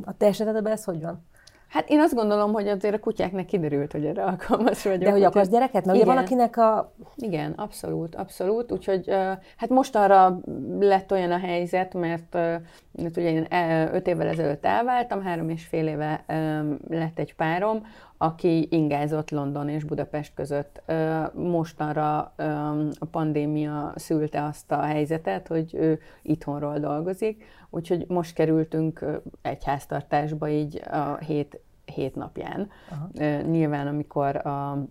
a 0.05 0.17
te 0.17 0.27
esetedben 0.27 0.73
ez 0.73 0.85
hogy 0.85 1.03
van? 1.03 1.25
Hát 1.69 1.89
én 1.89 2.01
azt 2.01 2.15
gondolom, 2.15 2.53
hogy 2.53 2.69
azért 2.69 2.95
a 2.95 2.99
kutyáknak 2.99 3.47
kiderült, 3.47 3.93
hogy 3.93 4.05
erre 4.05 4.25
alkalmas 4.25 4.85
vagyok. 4.85 5.03
De 5.03 5.11
hogy 5.11 5.23
akarsz 5.23 5.49
gyereket? 5.49 5.85
Mert 5.85 5.97
ugye 5.99 6.07
valakinek 6.07 6.57
a... 6.57 6.93
Igen, 7.17 7.53
abszolút, 7.53 8.15
abszolút. 8.15 8.73
Úgyhogy 8.73 9.09
hát 9.57 9.69
mostanra 9.69 10.41
lett 10.79 11.13
olyan 11.13 11.31
a 11.31 11.39
helyzet, 11.39 11.95
mert, 11.95 12.35
mert 12.93 13.17
ugye 13.17 13.31
én 13.31 13.47
öt 13.93 14.07
évvel 14.07 14.29
ezelőtt 14.29 14.65
elváltam, 14.65 15.23
három 15.23 15.49
és 15.49 15.65
fél 15.65 15.87
éve 15.87 16.25
lett 16.89 17.19
egy 17.19 17.35
párom, 17.35 17.87
aki 18.19 18.67
ingázott 18.71 19.31
London 19.31 19.69
és 19.69 19.85
Budapest 19.85 20.35
között. 20.35 20.83
Mostanra 21.35 22.19
a 22.99 23.05
pandémia 23.11 23.93
szülte 23.95 24.45
azt 24.45 24.73
a 24.73 24.81
helyzetet, 24.81 25.49
hogy 25.49 25.75
ő 25.75 26.01
itthonról 26.23 26.79
dolgozik, 26.79 27.45
úgyhogy 27.71 28.05
most 28.09 28.35
kerültünk 28.35 29.21
egy 29.43 29.65
háztartásba 29.65 30.49
így 30.49 30.83
a 30.91 31.17
hét, 31.17 31.61
hét 31.85 32.15
napján. 32.15 32.71
Aha. 32.91 33.41
Nyilván, 33.43 33.87
amikor 33.87 34.47
a 34.47 34.87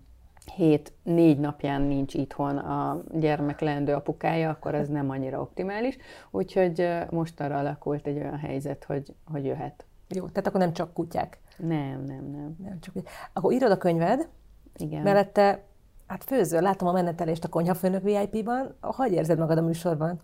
hét, 0.56 0.94
négy 1.04 1.40
napján 1.40 1.82
nincs 1.82 2.14
itthon 2.14 2.58
a 2.58 3.04
gyermek 3.12 3.60
leendő 3.60 3.94
apukája, 3.94 4.50
akkor 4.50 4.76
ez 4.76 4.88
nem 4.88 5.10
annyira 5.10 5.42
optimális. 5.42 5.98
Úgyhogy 6.32 6.88
most 7.10 7.42
arra 7.42 7.58
alakult 7.58 8.08
egy 8.08 8.18
olyan 8.18 8.38
helyzet, 8.38 8.84
hogy, 8.84 9.14
hogy 9.32 9.46
jöhet. 9.46 9.86
Jó, 10.10 10.28
tehát 10.28 10.48
akkor 10.48 10.60
nem 10.60 10.74
csak 10.74 10.94
kutyák. 10.94 11.40
Nem, 11.58 12.04
nem, 12.04 12.30
nem. 12.32 12.56
nem 12.64 12.80
csak... 12.80 12.94
Akkor 13.34 13.54
írod 13.54 13.72
a 13.72 13.78
könyved, 13.78 14.28
Igen. 14.76 15.02
mellette 15.02 15.64
hát 16.08 16.24
főzöl, 16.24 16.62
látom 16.62 16.88
a 16.88 16.92
menetelést 16.92 17.44
a 17.44 17.50
konyhafőnök 17.50 18.04
VIP-ban. 18.04 18.76
Hogy 18.82 19.12
érzed 19.12 19.40
magad 19.40 19.58
a 19.58 19.62
műsorban? 19.62 20.20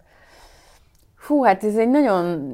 Fú, 1.22 1.44
hát 1.44 1.64
ez 1.64 1.78
egy 1.78 1.90
nagyon, 1.90 2.52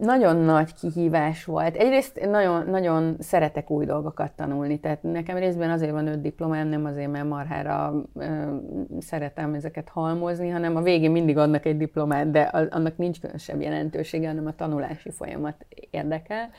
nagyon 0.00 0.36
nagy 0.36 0.74
kihívás 0.74 1.44
volt. 1.44 1.76
Egyrészt 1.76 2.26
nagyon, 2.30 2.66
nagyon 2.66 3.16
szeretek 3.18 3.70
új 3.70 3.84
dolgokat 3.84 4.32
tanulni, 4.32 4.80
tehát 4.80 5.02
nekem 5.02 5.36
részben 5.36 5.70
azért 5.70 5.92
van 5.92 6.06
öt 6.06 6.20
diplomám, 6.20 6.68
nem 6.68 6.84
azért, 6.84 7.10
mert 7.10 7.28
marhára 7.28 7.94
ö, 8.14 8.56
szeretem 9.00 9.54
ezeket 9.54 9.88
halmozni, 9.88 10.48
hanem 10.48 10.76
a 10.76 10.82
végén 10.82 11.10
mindig 11.10 11.38
adnak 11.38 11.64
egy 11.66 11.76
diplomát, 11.76 12.30
de 12.30 12.40
annak 12.70 12.96
nincs 12.96 13.20
különösebb 13.20 13.60
jelentősége, 13.60 14.26
hanem 14.26 14.46
a 14.46 14.54
tanulási 14.54 15.10
folyamat 15.10 15.66
érdekel. 15.90 16.50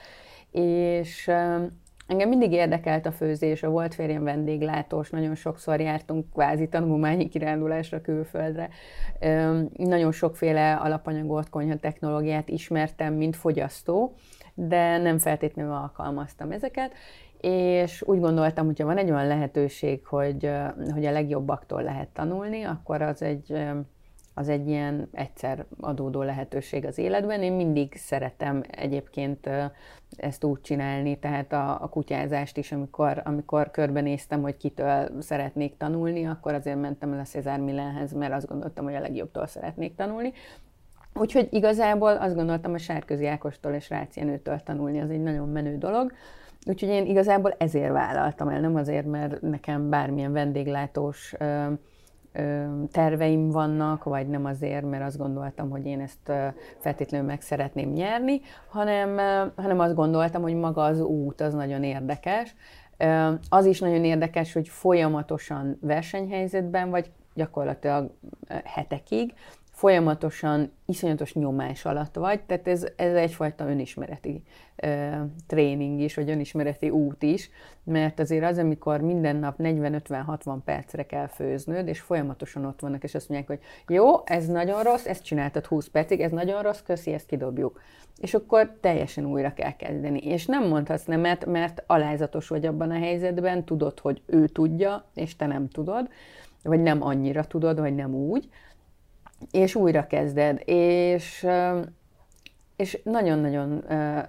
És 0.62 1.32
Engem 2.08 2.30
mindig 2.30 2.52
érdekelt 2.52 3.06
a 3.06 3.12
főzés, 3.12 3.64
a 3.64 3.70
volt 3.70 3.94
férjem 3.94 4.24
vendéglátós, 4.24 5.10
nagyon 5.10 5.36
sokszor 5.36 5.80
jártunk 5.80 6.32
kvázi 6.34 6.68
tanulmányi 6.68 7.30
kirándulásra 7.30 8.02
külföldre. 8.02 8.70
Nagyon 9.74 10.12
sokféle 10.12 10.74
alapanyagot, 10.74 11.50
konyha 11.50 11.76
technológiát 11.76 12.50
ismertem, 12.50 13.14
mint 13.14 13.36
fogyasztó, 13.36 14.14
de 14.54 14.98
nem 14.98 15.18
feltétlenül 15.18 15.72
alkalmaztam 15.72 16.52
ezeket, 16.52 16.94
és 17.42 18.02
úgy 18.06 18.20
gondoltam, 18.20 18.66
hogyha 18.66 18.86
van 18.86 18.98
egy 18.98 19.12
olyan 19.12 19.28
lehetőség, 19.28 20.06
hogy, 20.06 20.50
hogy 20.94 21.06
a 21.06 21.12
legjobbaktól 21.12 21.84
lehet 21.84 22.10
tanulni, 22.10 22.64
akkor 22.64 23.02
az 23.02 23.22
egy 23.22 23.56
az 24.34 24.50
egy 24.50 24.68
ilyen 24.68 25.08
egyszer 25.12 25.66
adódó 25.80 26.22
lehetőség 26.22 26.86
az 26.86 26.98
életben. 26.98 27.42
Én 27.42 27.54
mindig 27.54 27.96
szeretem 27.96 28.64
egyébként 28.70 29.50
ezt 30.18 30.44
úgy 30.44 30.62
csinálni, 30.62 31.20
tehát 31.20 31.54
a, 31.54 31.82
a 31.82 31.90
kutyázást 31.90 32.58
is, 32.58 32.72
amikor, 32.72 33.22
amikor 33.26 33.72
körbenéztem, 33.72 34.42
hogy 34.42 34.58
kitől 34.58 35.22
szeretnék 35.22 35.78
tanulni, 35.78 36.26
akkor 36.26 36.54
azért 36.54 36.82
mentem 36.82 37.14
el 37.14 37.20
a 37.20 37.24
Cézár 37.24 37.60
Millenhez, 37.60 38.14
mert 38.14 38.34
azt 38.34 38.48
gondoltam, 38.48 38.86
hogy 38.86 38.96
a 38.96 39.00
legjobbtól 39.00 39.48
szeretnék 39.48 39.96
tanulni. 39.96 40.34
Úgyhogy 41.14 41.48
igazából 41.52 42.12
azt 42.12 42.36
gondoltam, 42.36 42.74
a 42.74 42.78
Sárközi 42.78 43.28
Ákostól 43.28 43.74
és 43.74 43.90
Rácz 43.90 44.16
Jenőtől 44.16 44.60
tanulni, 44.60 45.02
az 45.02 45.10
egy 45.10 45.24
nagyon 45.24 45.50
menő 45.50 45.78
dolog. 45.78 46.14
Úgyhogy 46.66 46.90
én 46.90 47.06
igazából 47.06 47.56
ezért 47.58 47.92
vállaltam 47.92 48.48
el, 48.48 48.60
nem 48.60 48.76
azért, 48.76 49.06
mert 49.06 49.42
nekem 49.42 49.90
bármilyen 49.90 50.32
vendéglátós 50.32 51.36
terveim 52.92 53.50
vannak, 53.50 54.04
vagy 54.04 54.28
nem 54.28 54.46
azért, 54.46 54.90
mert 54.90 55.04
azt 55.04 55.18
gondoltam, 55.18 55.70
hogy 55.70 55.86
én 55.86 56.00
ezt 56.00 56.32
feltétlenül 56.80 57.28
meg 57.28 57.42
szeretném 57.42 57.90
nyerni, 57.90 58.42
hanem, 58.70 59.18
hanem 59.56 59.80
azt 59.80 59.96
gondoltam, 59.96 60.42
hogy 60.42 60.56
maga 60.56 60.84
az 60.84 61.00
út 61.00 61.42
az 61.42 61.54
nagyon 61.54 61.84
érdekes. 61.84 62.56
Az 63.50 63.66
is 63.66 63.80
nagyon 63.80 64.04
érdekes, 64.04 64.54
hogy 64.54 64.68
folyamatosan 64.68 65.78
versenyhelyzetben 65.82 66.90
vagy, 66.90 67.12
gyakorlatilag 67.36 68.12
hetekig, 68.64 69.34
folyamatosan 69.74 70.72
iszonyatos 70.86 71.34
nyomás 71.34 71.86
alatt 71.86 72.16
vagy, 72.16 72.42
tehát 72.42 72.68
ez, 72.68 72.88
ez 72.96 73.14
egyfajta 73.14 73.70
önismereti 73.70 74.44
ö, 74.76 75.10
tréning 75.48 76.00
is, 76.00 76.16
vagy 76.16 76.30
önismereti 76.30 76.90
út 76.90 77.24
is, 77.24 77.50
mert 77.84 78.20
azért 78.20 78.44
az, 78.46 78.58
amikor 78.58 79.02
minden 79.02 79.36
nap 79.36 79.56
40-50-60 79.58 80.58
percre 80.66 81.06
kell 81.06 81.28
főznöd, 81.28 81.88
és 81.88 82.00
folyamatosan 82.00 82.66
ott 82.66 82.80
vannak, 82.80 83.04
és 83.04 83.16
azt 83.16 83.30
mondják, 83.30 83.50
hogy 83.50 83.96
jó, 83.96 84.06
ez 84.26 84.48
nagyon 84.48 84.84
rossz, 84.84 85.06
ezt 85.06 85.24
csináltad 85.24 85.66
20 85.66 85.88
percig, 85.88 86.20
ez 86.20 86.32
nagyon 86.32 86.62
rossz, 86.62 86.82
köszi, 86.82 87.14
ezt 87.14 87.28
kidobjuk. 87.28 87.82
És 88.18 88.34
akkor 88.34 88.78
teljesen 88.82 89.26
újra 89.26 89.54
kell 89.54 89.76
kezdeni. 89.76 90.20
És 90.20 90.46
nem 90.46 90.68
mondhatsz 90.68 91.06
nemet, 91.06 91.46
mert 91.46 91.84
alázatos 91.88 92.48
vagy 92.48 92.66
abban 92.66 92.92
a 92.92 92.98
helyzetben, 92.98 93.66
tudod, 93.66 94.00
hogy 94.00 94.22
ő 94.26 94.48
tudja, 94.48 95.06
és 95.14 95.36
te 95.36 95.46
nem 95.46 95.68
tudod, 95.70 96.10
vagy 96.64 96.82
nem 96.82 97.04
annyira 97.04 97.44
tudod, 97.44 97.80
vagy 97.80 97.96
nem 97.96 98.14
úgy, 98.14 98.50
és 99.52 99.76
újra 99.76 100.08
kezded, 100.08 100.62
és, 100.66 101.48
és 102.76 103.02
nagyon-nagyon 103.04 103.84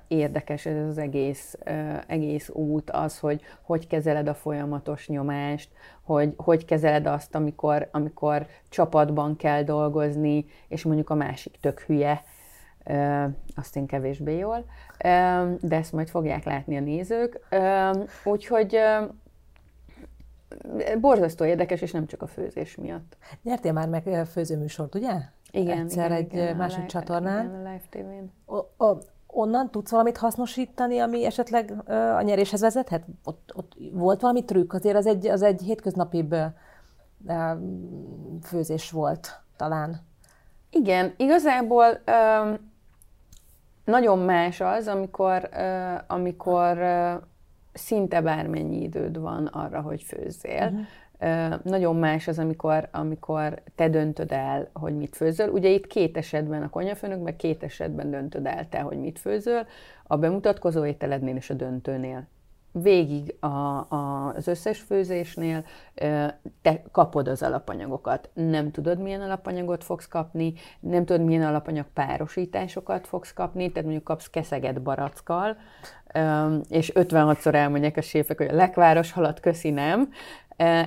érdekes 0.09 0.67
ez 0.67 0.87
az 0.87 0.99
egész, 0.99 1.59
egész 2.07 2.49
út, 2.49 2.91
az, 2.91 3.19
hogy 3.19 3.43
hogy 3.63 3.87
kezeled 3.87 4.29
a 4.29 4.35
folyamatos 4.35 5.09
nyomást, 5.09 5.71
hogy 6.03 6.33
hogy 6.37 6.65
kezeled 6.65 7.07
azt, 7.07 7.35
amikor, 7.35 7.89
amikor 7.93 8.47
csapatban 8.69 9.37
kell 9.37 9.63
dolgozni, 9.63 10.47
és 10.69 10.83
mondjuk 10.83 11.11
a 11.11 11.15
másik 11.15 11.57
tök 11.61 11.81
hülye, 11.81 12.25
azt 13.55 13.77
én 13.77 13.87
kevésbé 13.87 14.39
jól, 14.39 14.65
de 15.61 15.77
ezt 15.77 15.93
majd 15.93 16.09
fogják 16.09 16.45
látni 16.45 16.77
a 16.77 16.81
nézők. 16.81 17.41
Úgyhogy 18.25 18.79
borzasztó 21.01 21.45
érdekes, 21.45 21.81
és 21.81 21.91
nem 21.91 22.07
csak 22.07 22.23
a 22.23 22.27
főzés 22.27 22.77
miatt. 22.77 23.17
Nyertél 23.43 23.73
már 23.73 23.89
meg 23.89 24.27
főzőműsort, 24.27 24.95
ugye? 24.95 25.13
Igen. 25.51 25.79
Egyszer 25.79 26.05
igen, 26.05 26.19
egy 26.19 26.33
igen, 26.33 26.57
másik 26.57 26.83
a 26.83 26.87
csatornán. 26.87 27.45
Igen, 27.45 27.55
a 27.55 27.59
Live 27.59 27.83
TV-n. 27.91 28.33
O, 28.47 28.85
o, 28.87 28.97
onnan 29.27 29.71
tudsz 29.71 29.91
valamit 29.91 30.17
hasznosítani, 30.17 30.99
ami 30.99 31.25
esetleg 31.25 31.91
a 31.91 32.23
nyeréshez 32.23 32.61
vezethet? 32.61 33.05
Ott, 33.25 33.53
ott 33.55 33.73
volt 33.93 34.21
valami 34.21 34.45
trükk? 34.45 34.73
Azért 34.73 34.97
az 34.97 35.07
egy, 35.07 35.27
az 35.27 35.43
egy 35.43 35.63
hétköznapibb 35.63 36.35
főzés 38.43 38.91
volt 38.91 39.41
talán. 39.57 40.01
Igen, 40.71 41.15
igazából 41.17 41.87
um, 42.07 42.73
nagyon 43.85 44.19
más 44.19 44.61
az, 44.61 44.87
amikor, 44.87 45.49
amikor 46.07 46.79
szinte 47.75 48.21
bármennyi 48.21 48.83
időd 48.83 49.21
van 49.21 49.47
arra, 49.47 49.81
hogy 49.81 50.03
főzzél. 50.03 50.63
Uh-huh. 50.63 50.87
Nagyon 51.63 51.97
más 51.97 52.29
az, 52.29 52.39
amikor, 52.39 52.89
amikor 52.93 53.63
te 53.75 53.89
döntöd 53.89 54.33
el, 54.33 54.69
hogy 54.73 54.97
mit 54.97 55.17
főzöl. 55.17 55.49
Ugye 55.49 55.69
itt 55.69 55.87
két 55.87 56.17
esetben 56.17 56.63
a 56.63 56.71
konyhafőnökben, 56.71 57.37
két 57.37 57.63
esetben 57.63 58.11
döntöd 58.11 58.47
el 58.47 58.69
te, 58.69 58.81
hogy 58.81 58.99
mit 58.99 59.19
főzöl, 59.19 59.67
a 60.07 60.17
bemutatkozó 60.17 60.85
ételednél 60.85 61.37
és 61.37 61.51
a 61.51 61.55
döntőnél 61.55 62.27
végig 62.83 63.35
a, 63.41 63.47
a, 63.47 64.33
az 64.37 64.49
összes 64.49 64.81
főzésnél 64.81 65.65
te 66.63 66.83
kapod 66.93 67.29
az 67.29 67.43
alapanyagokat. 67.43 68.31
Nem 68.35 68.71
tudod, 68.71 68.99
milyen 68.99 69.21
alapanyagot 69.21 69.85
fogsz 69.85 70.09
kapni, 70.09 70.55
nem 70.81 71.05
tudod, 71.05 71.25
milyen 71.25 71.43
alapanyag 71.43 71.87
párosításokat 71.95 73.07
fogsz 73.07 73.33
kapni, 73.33 73.69
tehát 73.69 73.83
mondjuk 73.83 74.05
kapsz 74.05 74.31
keszeget 74.31 74.83
barackkal, 74.83 75.57
és 76.69 76.93
56-szor 76.95 77.55
elmondják 77.55 77.97
a 77.97 78.03
séfek, 78.03 78.39
hogy 78.39 78.49
a 78.49 78.55
lekváros 78.55 79.13
halat 79.13 79.41
köszi 79.41 79.71
nem. 79.71 80.09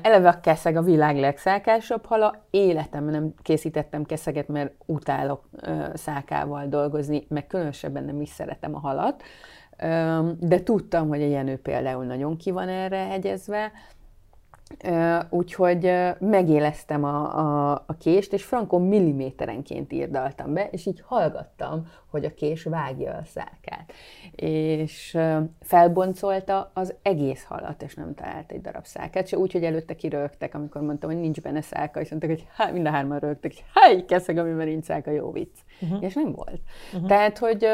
Eleve 0.01 0.29
a 0.29 0.39
keszeg 0.39 0.75
a 0.75 0.82
világ 0.82 1.17
legszákásabb 1.17 2.06
hala. 2.06 2.46
Életemben 2.50 3.13
nem 3.13 3.34
készítettem 3.41 4.03
keszeget, 4.03 4.48
mert 4.48 4.74
utálok 4.86 5.50
szákával 5.94 6.67
dolgozni, 6.67 7.25
meg 7.29 7.48
különösebben 7.48 8.03
nem 8.03 8.22
is 8.22 8.29
szeretem 8.29 8.75
a 8.75 8.79
halat 8.79 9.24
de 10.40 10.64
tudtam, 10.64 11.08
hogy 11.08 11.22
a 11.22 11.28
Jenő 11.28 11.58
például 11.58 12.06
nagyon 12.06 12.38
ki 12.38 12.52
van 12.52 12.70
erre 12.70 12.98
hegyezve, 12.98 13.72
Úgyhogy 15.30 15.94
megéleztem 16.20 17.04
a, 17.04 17.40
a, 17.40 17.84
a 17.86 17.98
kést, 17.98 18.34
és 18.34 18.44
frankon 18.44 18.82
milliméterenként 18.82 19.94
írdaltam 19.94 20.54
be, 20.54 20.68
és 20.72 20.86
így 20.86 21.02
hallgattam, 21.06 21.88
hogy 22.12 22.26
a 22.26 22.34
kés 22.34 22.64
vágja 22.64 23.12
a 23.12 23.26
szálkát. 23.26 23.94
És 24.36 25.18
felboncolta 25.62 26.72
az 26.74 26.94
egész 27.02 27.44
halat, 27.44 27.82
és 27.82 27.94
nem 27.94 28.14
talált 28.14 28.52
egy 28.52 28.62
darab 28.62 28.86
szálkát, 28.86 29.28
se 29.28 29.38
úgy, 29.38 29.52
hogy 29.52 29.64
előtte 29.64 29.96
kirögtek, 29.96 30.56
amikor 30.56 30.82
mondtam, 30.82 31.10
hogy 31.10 31.20
nincs 31.20 31.42
benne 31.42 31.62
szálka, 31.62 32.00
és 32.02 32.10
mondták, 32.10 32.32
hogy 32.32 32.48
há, 32.56 32.72
mind 32.72 32.86
a 32.86 32.90
hárman 32.90 33.20
rögtek, 33.20 33.54
hogy 33.54 33.64
há, 33.74 33.92
így 33.92 34.06
keszeg, 34.06 34.38
amiben 34.38 34.68
nincs 34.68 34.84
szálka, 34.84 35.12
jó 35.12 35.32
vicc. 35.32 35.58
Uh-huh. 35.82 36.04
És 36.04 36.14
nem 36.14 36.32
volt. 36.32 36.60
Uh-huh. 36.94 37.08
Tehát, 37.08 37.38
hogy, 37.38 37.68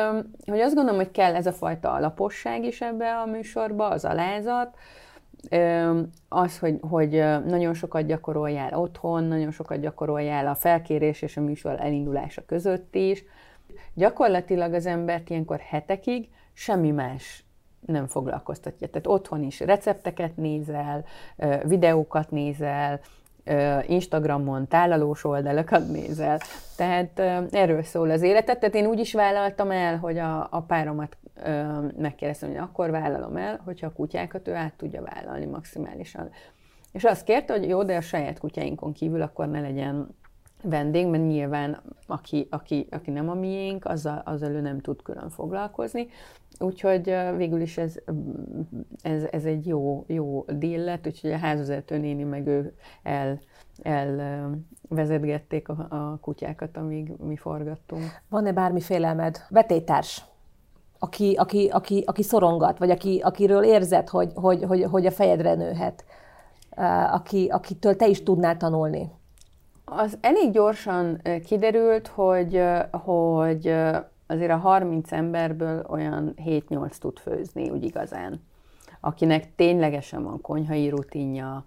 hogy 0.46 0.60
azt 0.60 0.76
gondolom, 0.76 1.00
hogy 1.00 1.12
kell 1.12 1.36
ez 1.36 1.48
a 1.48 1.52
fajta 1.52 1.92
alaposság 1.92 2.64
is 2.64 2.82
ebbe 2.82 3.16
a 3.16 3.26
műsorba, 3.26 3.88
az 3.88 4.06
alázat, 4.06 4.78
az, 6.30 6.60
hogy, 6.60 6.78
hogy 6.82 7.12
nagyon 7.46 7.74
sokat 7.74 8.06
gyakoroljál 8.06 8.74
otthon, 8.80 9.24
nagyon 9.24 9.52
sokat 9.52 9.80
gyakoroljál 9.80 10.48
a 10.48 10.56
felkérés 10.56 11.22
és 11.22 11.38
a 11.38 11.42
műsor 11.42 11.80
elindulása 11.80 12.46
között 12.46 12.96
is. 12.96 13.24
Gyakorlatilag 13.94 14.74
az 14.74 14.86
embert 14.86 15.30
ilyenkor 15.30 15.60
hetekig 15.60 16.30
semmi 16.54 16.92
más 16.92 17.44
nem 17.86 18.08
foglalkoztatja. 18.08 18.88
Tehát 18.88 19.08
otthon 19.08 19.44
is 19.44 19.60
recepteket 19.60 20.38
nézel, 20.38 21.06
videókat 21.64 22.32
nézel, 22.32 23.00
Instagramon 23.88 24.68
tálalós 24.68 25.24
oldalakat 25.24 25.88
nézel. 25.88 26.40
Tehát 26.78 27.20
erről 27.54 27.84
szól 27.84 28.10
az 28.10 28.22
életet. 28.22 28.60
Tehát 28.60 28.76
én 28.76 28.86
úgy 28.86 29.00
is 29.00 29.14
vállaltam 29.14 29.72
el, 29.72 29.98
hogy 29.98 30.18
a, 30.18 30.48
a 30.52 30.62
páromat 30.62 31.18
megkérdeztem, 31.98 32.50
hogy 32.50 32.58
akkor 32.58 32.92
vállalom 32.92 33.38
el, 33.38 33.62
hogyha 33.66 33.88
a 33.88 33.94
kutyákat 33.94 34.48
ő 34.48 34.54
át 34.54 34.74
tudja 34.74 35.02
vállalni 35.02 35.46
maximálisan. 35.46 36.30
És 36.92 37.04
azt 37.04 37.24
kérte, 37.24 37.54
hogy 37.54 37.70
jó, 37.70 37.84
de 37.84 37.96
a 37.96 38.02
saját 38.02 38.40
kutyáinkon 38.40 38.94
kívül 38.94 39.22
akkor 39.22 39.48
ne 39.48 39.62
legyen 39.62 40.08
vendég, 40.64 41.08
mert 41.08 41.24
nyilván 41.24 41.82
aki, 42.08 42.48
aki, 42.50 42.88
aki 42.92 43.12
nem 43.12 43.30
a 43.30 43.34
miénk, 43.34 43.86
azzal, 43.86 44.22
azzal 44.26 44.52
ő 44.52 44.62
nem 44.62 44.80
tud 44.80 45.02
külön 45.02 45.30
foglalkozni. 45.30 46.08
Úgyhogy 46.60 47.16
végül 47.36 47.62
is 47.62 47.78
ez, 47.78 47.96
ez, 49.02 49.24
ez 49.32 49.46
egy 49.46 49.68
jó, 49.68 50.04
jó 50.08 50.46
deal 50.48 50.84
lett, 50.84 51.08
úgyhogy 51.08 51.32
a 51.32 51.38
házvezető 51.38 51.98
néni 51.98 52.24
meg 52.24 52.48
ő 52.48 52.74
el, 53.04 53.40
elvezetgették 53.82 55.70
a, 55.70 55.88
a 55.90 56.18
kutyákat, 56.22 56.78
amíg 56.78 57.12
mi 57.18 57.36
forgattunk. 57.36 58.04
Van-e 58.30 58.52
bármi 58.52 58.82
félelmed? 58.82 59.46
Vetétárs, 59.50 60.26
aki, 61.04 61.34
aki, 61.34 61.68
aki, 61.68 62.04
aki 62.06 62.24
szorongat, 62.24 62.78
vagy 62.78 62.90
aki, 62.90 63.20
akiről 63.24 63.64
érzed, 63.64 64.10
hogy, 64.10 64.32
hogy, 64.36 64.64
hogy, 64.64 64.84
hogy 64.84 65.06
a 65.06 65.12
fejedre 65.12 65.56
nőhet, 65.56 66.06
aki, 67.12 67.48
akitől 67.48 67.96
te 67.96 68.08
is 68.08 68.24
tudnál 68.24 68.58
tanulni? 68.58 69.12
Az 69.86 70.18
elég 70.22 70.52
gyorsan 70.52 71.22
kiderült, 71.46 72.08
hogy, 72.08 72.62
hogy 72.92 73.76
azért 74.28 74.52
a 74.52 74.58
30 74.58 75.12
emberből 75.12 75.86
olyan 75.90 76.34
7-8 76.46 76.90
tud 76.98 77.20
főzni, 77.20 77.70
úgy 77.70 77.84
igazán. 77.84 78.42
Akinek 79.00 79.56
ténylegesen 79.56 80.24
van 80.24 80.42
konyhai 80.42 80.90
rutinja, 80.90 81.64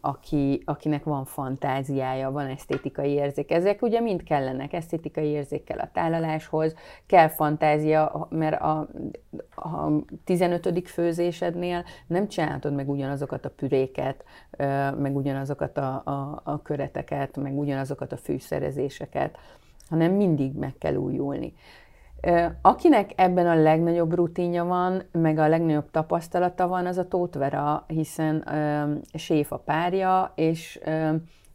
aki, 0.00 0.62
akinek 0.64 1.04
van 1.04 1.24
fantáziája, 1.24 2.30
van 2.30 2.46
esztétikai 2.46 3.10
érzék. 3.10 3.50
Ezek 3.50 3.82
ugye 3.82 4.00
mind 4.00 4.22
kellenek, 4.22 4.72
esztétikai 4.72 5.26
érzékkel 5.26 5.78
a 5.78 5.90
tálaláshoz, 5.92 6.74
kell 7.06 7.28
fantázia, 7.28 8.26
mert 8.30 8.60
a, 8.60 8.88
a 9.54 9.90
15. 10.24 10.88
főzésednél 10.88 11.84
nem 12.06 12.28
csinálhatod 12.28 12.74
meg 12.74 12.88
ugyanazokat 12.88 13.44
a 13.44 13.50
püréket, 13.50 14.24
meg 14.98 15.16
ugyanazokat 15.16 15.78
a, 15.78 16.02
a, 16.04 16.40
a 16.44 16.62
köreteket, 16.62 17.36
meg 17.36 17.58
ugyanazokat 17.58 18.12
a 18.12 18.16
fűszerezéseket, 18.16 19.38
hanem 19.88 20.12
mindig 20.12 20.52
meg 20.54 20.74
kell 20.78 20.94
újulni. 20.94 21.54
Akinek 22.62 23.12
ebben 23.16 23.46
a 23.46 23.54
legnagyobb 23.54 24.14
rutinja 24.14 24.64
van, 24.64 25.02
meg 25.12 25.38
a 25.38 25.48
legnagyobb 25.48 25.90
tapasztalata 25.90 26.68
van, 26.68 26.86
az 26.86 26.98
a 26.98 27.08
Tóth 27.08 27.38
Vera, 27.38 27.84
hiszen 27.86 28.54
ö, 28.54 28.92
séf 29.14 29.52
a 29.52 29.58
párja, 29.58 30.32
és 30.34 30.80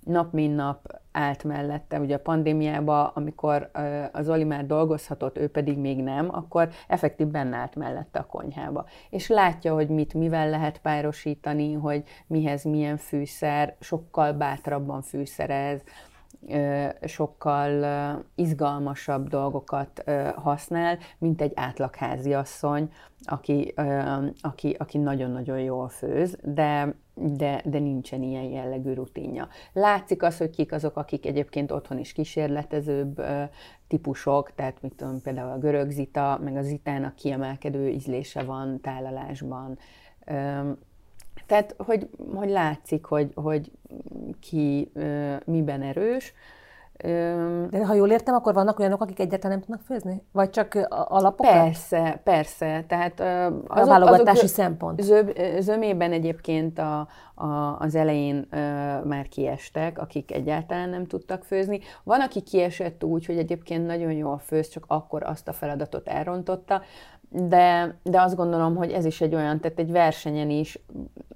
nap 0.06 0.34
mint 0.34 0.56
nap 0.56 0.99
állt 1.12 1.43
mellette. 1.43 1.99
Ugye 1.99 2.15
a 2.15 2.19
pandémiában, 2.19 3.12
amikor 3.13 3.69
az 4.12 4.30
Oli 4.30 4.43
már 4.43 4.65
dolgozhatott, 4.65 5.38
ő 5.38 5.47
pedig 5.47 5.78
még 5.78 6.04
nem, 6.04 6.28
akkor 6.32 6.69
effektív 6.88 7.28
benne 7.28 7.58
állt 7.58 7.75
mellette 7.75 8.19
a 8.19 8.25
konyhába. 8.25 8.86
És 9.10 9.28
látja, 9.28 9.73
hogy 9.73 9.89
mit 9.89 10.13
mivel 10.13 10.49
lehet 10.49 10.80
párosítani, 10.80 11.73
hogy 11.73 12.04
mihez 12.28 12.63
milyen 12.63 12.97
fűszer, 12.97 13.75
sokkal 13.80 14.34
bátrabban 14.34 15.01
fűszerez, 15.01 15.84
sokkal 17.06 17.86
izgalmasabb 18.36 19.28
dolgokat 19.28 20.04
használ, 20.36 20.98
mint 21.18 21.42
egy 21.42 21.52
átlagházi 21.56 22.34
asszony, 22.34 22.92
aki, 23.24 23.74
aki, 24.42 24.76
aki 24.80 24.98
nagyon-nagyon 24.98 25.60
jól 25.60 25.90
főz, 25.90 26.38
de, 26.44 26.96
de, 27.14 27.62
de 27.66 27.80
nincsen 27.80 28.24
ilyen 28.24 28.44
jellegű 28.44 28.94
rutinja. 28.94 29.48
Látszik 29.74 30.24
az, 30.24 30.38
hogy 30.38 30.50
kik 30.50 30.72
azok, 30.72 30.98
akik 30.98 31.26
egyébként 31.26 31.72
otthon 31.72 31.98
is 32.00 32.14
kísérletezőbb 32.14 33.22
típusok, 33.88 34.54
tehát 34.56 34.82
mit 34.82 34.94
tudom, 34.96 35.22
például 35.22 35.52
a 35.52 35.58
görög 35.58 35.90
zita, 35.90 36.40
meg 36.44 36.56
a 36.56 36.62
zitának 36.62 37.16
kiemelkedő 37.16 37.88
ízlése 37.88 38.44
van 38.44 38.82
tálalásban, 38.82 39.78
tehát, 41.45 41.75
hogy, 41.78 42.10
hogy 42.36 42.49
látszik, 42.49 43.06
hogy, 43.06 43.32
hogy 43.36 43.71
ki 44.39 44.91
ö, 44.93 45.36
miben 45.45 45.82
erős. 45.82 46.34
Ö, 46.97 47.63
De 47.69 47.86
ha 47.86 47.93
jól 47.93 48.10
értem, 48.10 48.36
akkor 48.36 48.54
vannak 48.54 48.80
olyanok, 48.80 49.01
akik 49.01 49.19
egyáltalán 49.19 49.58
nem 49.58 49.65
tudnak 49.65 49.86
főzni? 49.86 50.23
Vagy 50.32 50.49
csak 50.49 50.88
alapokat? 50.89 51.54
Persze, 51.54 52.21
persze. 52.23 52.84
Tehát, 52.88 53.19
azok, 53.19 53.65
a 53.67 53.86
válogatási 53.86 54.38
azok 54.38 54.49
szempont. 54.49 55.01
Zöb, 55.01 55.39
zömében 55.60 56.12
egyébként 56.12 56.80
a, 56.80 57.08
a, 57.36 57.78
az 57.80 57.95
elején 57.95 58.47
ö, 58.49 58.58
már 59.04 59.28
kiestek, 59.28 59.99
akik 59.99 60.32
egyáltalán 60.32 60.89
nem 60.89 61.08
tudtak 61.08 61.43
főzni. 61.43 61.80
Van, 62.04 62.21
aki 62.21 62.41
kiesett 62.41 63.04
úgy, 63.04 63.25
hogy 63.25 63.38
egyébként 63.38 63.86
nagyon 63.86 64.12
jól 64.12 64.38
főz, 64.38 64.67
csak 64.67 64.84
akkor 64.88 65.23
azt 65.23 65.47
a 65.47 65.54
feladatot 65.54 66.08
elrontotta 66.08 66.82
de, 67.30 67.98
de 68.04 68.22
azt 68.22 68.36
gondolom, 68.36 68.76
hogy 68.76 68.92
ez 68.92 69.06
is 69.06 69.22
egy 69.22 69.36
olyan, 69.36 69.60
tehát 69.60 69.80
egy 69.80 69.92
versenyen 69.92 70.50
is, 70.50 70.80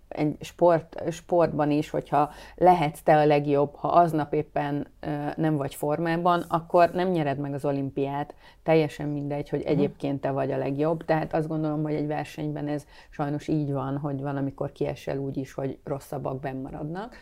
egy 0.08 0.38
sport, 0.40 1.04
sportban 1.12 1.72
is, 1.72 1.90
hogyha 1.90 2.30
lehetsz 2.56 3.02
te 3.02 3.18
a 3.18 3.26
legjobb, 3.26 3.76
ha 3.76 3.88
aznap 3.88 4.34
éppen 4.34 4.88
nem 5.36 5.56
vagy 5.56 5.76
formában, 5.76 6.46
akkor 6.48 6.90
nem 6.92 7.10
nyered 7.10 7.38
meg 7.38 7.54
az 7.54 7.66
olimpiát. 7.66 8.34
Teljesen 8.64 9.10
mindegy, 9.10 9.50
hogy 9.50 9.60
mhm. 9.60 9.70
egyébként 9.70 10.22
te 10.22 10.32
vagy 10.32 10.52
a 10.52 10.58
legjobb. 10.58 11.06
Tehát 11.06 11.34
azt 11.34 11.48
gondolom, 11.48 11.84
hogy 11.84 11.94
egy 11.94 12.08
versenyben 12.08 12.68
ez 12.68 12.86
sajnos 13.10 13.48
így 13.48 13.72
van, 13.72 13.98
hogy 13.98 14.22
van, 14.22 14.38
amikor 14.38 14.72
kiesel 14.72 15.18
úgy 15.18 15.38
is, 15.38 15.54
hogy 15.54 15.80
rosszabbak 15.84 16.40
benn 16.40 16.62
maradnak. 16.62 17.16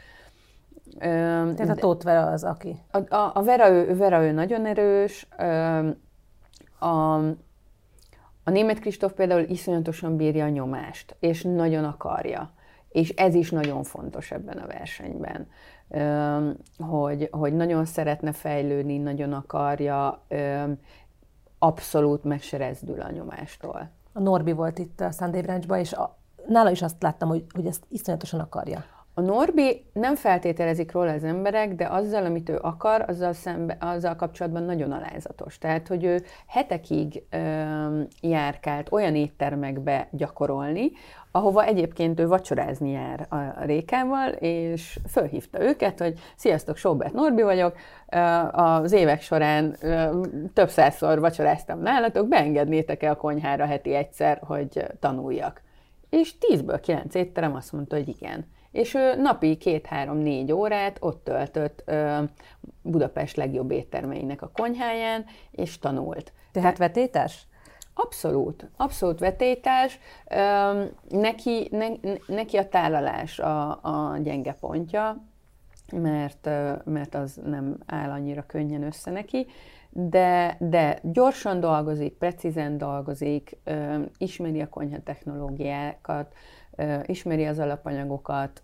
Tehát 1.00 1.70
a 1.70 1.76
Tóth 1.76 2.06
Vera 2.06 2.26
az, 2.26 2.44
aki? 2.44 2.76
A, 2.92 3.16
a, 3.16 3.32
a 3.34 3.44
Vera, 3.44 3.70
ő, 3.70 3.96
Vera 3.96 4.24
ő 4.24 4.32
nagyon 4.32 4.66
erős, 4.66 5.28
a, 6.80 7.18
a 8.48 8.52
német 8.52 8.80
Kristóf 8.80 9.14
például 9.14 9.42
iszonyatosan 9.42 10.16
bírja 10.16 10.46
a 10.46 10.50
nyomást, 10.50 11.16
és 11.20 11.42
nagyon 11.42 11.84
akarja. 11.84 12.52
És 12.90 13.10
ez 13.10 13.34
is 13.34 13.52
nagyon 13.52 13.84
fontos 13.84 14.32
ebben 14.32 14.58
a 14.58 14.68
versenyben, 14.68 15.48
hogy, 16.78 17.28
hogy 17.32 17.54
nagyon 17.54 17.86
szeretne 17.86 18.32
fejlődni, 18.32 18.98
nagyon 18.98 19.34
akarja, 19.34 20.26
abszolút 21.60 22.24
meg 22.24 22.42
se 22.42 22.58
rezdül 22.58 23.02
a 23.02 23.12
nyomástól. 23.12 23.90
A 24.14 24.20
Norbi 24.20 24.52
volt 24.52 24.80
itt 24.80 25.02
a 25.02 25.12
Sunday 25.12 25.42
Branchban, 25.42 25.80
és 25.80 25.94
a, 25.94 26.18
nála 26.48 26.70
is 26.70 26.82
azt 26.82 27.02
láttam, 27.02 27.30
hogy, 27.30 27.46
hogy 27.54 27.66
ezt 27.66 27.84
iszonyatosan 27.90 28.40
akarja. 28.40 28.84
A 29.18 29.22
Norbi 29.22 29.86
nem 29.94 30.16
feltételezik 30.16 30.92
róla 30.92 31.12
az 31.12 31.24
emberek, 31.24 31.76
de 31.76 31.88
azzal, 31.88 32.26
amit 32.26 32.50
ő 32.50 32.60
akar, 32.62 33.06
azzal, 33.08 33.34
szembe, 33.34 33.78
azzal 33.80 34.16
kapcsolatban 34.16 34.64
nagyon 34.64 34.92
alázatos. 34.92 35.58
Tehát, 35.58 35.88
hogy 35.88 36.04
ő 36.04 36.24
hetekig 36.48 37.24
ö, 37.30 37.38
járkált 38.22 38.92
olyan 38.92 39.16
éttermekbe 39.16 40.08
gyakorolni, 40.12 40.92
ahova 41.32 41.66
egyébként 41.66 42.20
ő 42.20 42.28
vacsorázni 42.28 42.92
jár 42.92 43.26
a 43.30 43.64
Rékával, 43.64 44.30
és 44.30 45.00
fölhívta 45.08 45.62
őket, 45.62 46.00
hogy 46.00 46.20
sziasztok, 46.36 46.78
Sobert 46.78 47.14
Norbi 47.14 47.42
vagyok, 47.42 47.76
az 48.52 48.92
évek 48.92 49.22
során 49.22 49.76
több 50.54 50.70
százszor 50.70 51.20
vacsoráztam 51.20 51.80
nálatok, 51.80 52.28
beengednétek-e 52.28 53.10
a 53.10 53.16
konyhára 53.16 53.66
heti 53.66 53.94
egyszer, 53.94 54.42
hogy 54.46 54.86
tanuljak. 55.00 55.62
És 56.10 56.38
tízből 56.38 56.80
kilenc 56.80 57.16
étterem 57.16 57.56
azt 57.56 57.72
mondta, 57.72 57.96
hogy 57.96 58.08
igen. 58.08 58.46
És 58.72 58.94
ő 58.94 59.16
napi 59.16 59.58
két-három-négy 59.58 60.52
órát 60.52 60.98
ott 61.00 61.24
töltött 61.24 61.92
Budapest 62.82 63.36
legjobb 63.36 63.72
éttermeinek 63.72 64.42
a 64.42 64.52
konyháján, 64.54 65.26
és 65.52 65.80
tanult. 65.80 66.34
Tehát 66.52 66.78
vetétes? 66.78 67.48
Abszolút, 67.94 68.70
abszolút 68.78 69.20
vetétás. 69.20 70.00
Neki, 71.10 71.68
ne, 71.72 71.88
neki 72.28 72.58
a 72.58 72.70
tálalás 72.70 73.40
a, 73.40 73.70
a 73.70 74.18
gyenge 74.18 74.54
pontja, 74.54 75.24
mert, 75.92 76.50
mert 76.84 77.16
az 77.16 77.40
nem 77.46 77.78
áll 77.86 78.10
annyira 78.10 78.46
könnyen 78.46 78.84
össze 78.84 79.12
neki, 79.12 79.48
de, 79.90 80.58
de 80.60 81.00
gyorsan 81.02 81.60
dolgozik, 81.60 82.14
precízen 82.14 82.78
dolgozik, 82.78 83.58
ismeri 84.18 84.62
a 84.62 84.70
konyha 84.70 85.00
technológiákat, 85.04 86.34
ismeri 87.06 87.46
az 87.46 87.60
alapanyagokat, 87.60 88.64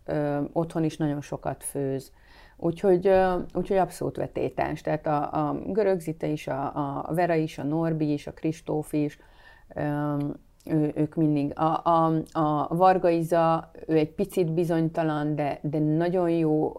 otthon 0.54 0.84
is 0.84 0.98
nagyon 0.98 1.22
sokat 1.22 1.64
főz. 1.64 2.12
Úgyhogy, 2.58 3.12
úgyhogy 3.54 3.78
abszolút 3.78 4.18
vetétás. 4.18 4.82
Tehát 4.82 5.08
a, 5.08 5.48
a 5.48 5.60
Görögzite 5.68 6.28
is, 6.28 6.48
a, 6.48 6.72
a 7.08 7.14
Vera 7.14 7.34
is, 7.34 7.58
a 7.58 7.64
Norbi 7.64 8.12
is, 8.12 8.28
a 8.28 8.32
Kristóf 8.32 8.94
is, 8.94 9.20
ő, 10.66 10.92
ők 10.96 11.16
mindig. 11.16 11.60
A, 11.60 11.82
a, 11.84 12.22
a 12.32 12.76
Varga 12.76 13.10
Iza, 13.10 13.72
ő 13.88 13.98
egy 13.98 14.12
picit 14.12 14.54
bizonytalan, 14.54 15.36
de, 15.36 15.60
de 15.62 15.80
nagyon 15.80 16.30
jó 16.30 16.74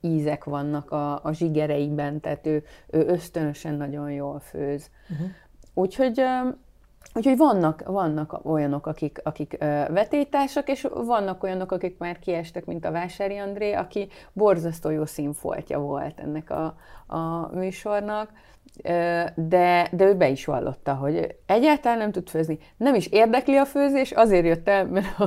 ízek 0.00 0.44
vannak 0.44 0.90
a, 0.90 1.24
a 1.24 1.32
zsigereiben, 1.32 2.20
tehát 2.20 2.46
ő, 2.46 2.64
ő 2.86 3.06
ösztönösen 3.06 3.74
nagyon 3.74 4.12
jól 4.12 4.40
főz. 4.40 4.90
Uh-huh. 5.10 5.26
Úgyhogy 5.74 6.22
Úgyhogy 7.14 7.36
vannak, 7.36 7.82
vannak 7.86 8.40
olyanok, 8.42 8.86
akik, 8.86 9.20
akik 9.22 9.56
vetétársak, 9.88 10.68
és 10.68 10.86
vannak 10.94 11.42
olyanok, 11.42 11.72
akik 11.72 11.98
már 11.98 12.18
kiestek, 12.18 12.64
mint 12.64 12.84
a 12.84 12.90
Vásári 12.90 13.36
André, 13.36 13.72
aki 13.72 14.08
borzasztó 14.32 14.90
jó 14.90 15.04
színfoltja 15.04 15.78
volt 15.78 16.20
ennek 16.20 16.50
a, 16.50 16.76
a 17.06 17.50
műsornak 17.54 18.30
de, 19.34 19.88
de 19.92 20.04
ő 20.04 20.14
be 20.14 20.28
is 20.28 20.44
vallotta, 20.44 20.94
hogy 20.94 21.36
egyáltalán 21.46 21.98
nem 21.98 22.12
tud 22.12 22.28
főzni. 22.28 22.58
Nem 22.76 22.94
is 22.94 23.06
érdekli 23.06 23.56
a 23.56 23.64
főzés, 23.64 24.10
azért 24.10 24.46
jött 24.46 24.68
el, 24.68 24.86
mert 24.86 25.18
a, 25.18 25.22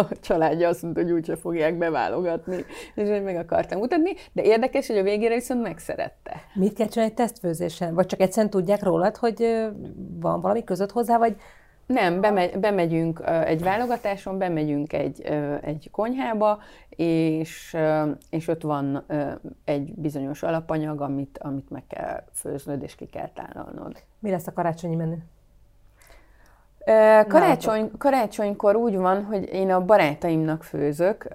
a 0.00 0.06
családja 0.20 0.68
azt 0.68 0.82
mondta, 0.82 1.02
hogy 1.02 1.12
úgyse 1.12 1.36
fogják 1.36 1.78
beválogatni, 1.78 2.64
és 2.94 3.08
hogy 3.08 3.22
meg 3.22 3.36
akartam 3.36 3.78
mutatni, 3.78 4.14
de 4.32 4.42
érdekes, 4.42 4.86
hogy 4.86 4.98
a 4.98 5.02
végére 5.02 5.34
viszont 5.34 5.62
megszerette. 5.62 6.42
Mit 6.54 6.74
kell 6.74 6.88
csinálni 6.88 7.10
egy 7.10 7.18
tesztfőzésen? 7.18 7.94
Vagy 7.94 8.06
csak 8.06 8.20
egyszerűen 8.20 8.50
tudják 8.50 8.82
rólad, 8.82 9.16
hogy 9.16 9.68
van 10.20 10.40
valami 10.40 10.64
között 10.64 10.92
hozzá, 10.92 11.18
vagy 11.18 11.36
nem, 11.88 12.20
bemegy, 12.20 12.58
bemegyünk 12.58 13.22
egy 13.24 13.62
válogatáson, 13.62 14.38
bemegyünk 14.38 14.92
egy, 14.92 15.22
egy 15.60 15.88
konyhába, 15.90 16.58
és, 16.88 17.76
és 18.30 18.48
ott 18.48 18.62
van 18.62 19.04
egy 19.64 19.94
bizonyos 19.94 20.42
alapanyag, 20.42 21.00
amit, 21.00 21.38
amit 21.38 21.70
meg 21.70 21.86
kell 21.86 22.24
főznöd, 22.32 22.82
és 22.82 22.94
ki 22.94 23.06
kell 23.06 23.28
tálalnod. 23.28 24.02
Mi 24.18 24.30
lesz 24.30 24.46
a 24.46 24.52
karácsonyi 24.52 24.94
menü? 24.94 25.16
Karácsony, 27.28 27.90
karácsonykor 27.98 28.76
úgy 28.76 28.96
van, 28.96 29.24
hogy 29.24 29.48
én 29.52 29.70
a 29.70 29.84
barátaimnak 29.84 30.62
főzök, 30.62 31.28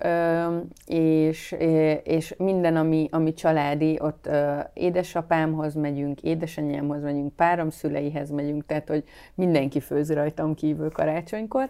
és, 0.85 1.55
és 2.03 2.35
minden, 2.37 2.75
ami, 2.75 3.07
ami 3.11 3.33
családi, 3.33 3.99
ott 4.01 4.29
édesapámhoz 4.73 5.73
megyünk, 5.73 6.21
édesanyámhoz 6.21 7.01
megyünk, 7.01 7.35
párom 7.35 7.69
szüleihez 7.69 8.29
megyünk, 8.29 8.65
tehát 8.65 8.87
hogy 8.87 9.03
mindenki 9.35 9.79
főz 9.79 10.13
rajtam 10.13 10.53
kívül 10.53 10.91
karácsonykor. 10.91 11.69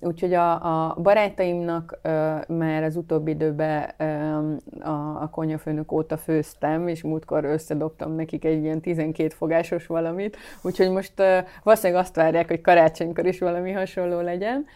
Úgyhogy 0.00 0.34
a, 0.34 0.52
a 0.52 0.96
barátaimnak 1.02 1.98
már 2.48 2.82
az 2.82 2.96
utóbbi 2.96 3.30
időben 3.30 3.82
a, 4.80 5.22
a 5.22 5.28
konyafőnök 5.30 5.92
óta 5.92 6.16
főztem, 6.16 6.88
és 6.88 7.02
múltkor 7.02 7.44
összedobtam 7.44 8.14
nekik 8.14 8.44
egy 8.44 8.62
ilyen 8.62 8.80
12 8.80 9.28
fogásos 9.28 9.86
valamit, 9.86 10.36
úgyhogy 10.62 10.90
most 10.90 11.12
valószínűleg 11.62 12.02
azt 12.02 12.16
várják, 12.16 12.48
hogy 12.48 12.60
karácsonykor 12.78 13.26
is 13.26 13.38
valami 13.38 13.72
hasonló 13.72 14.20
legyen. 14.20 14.66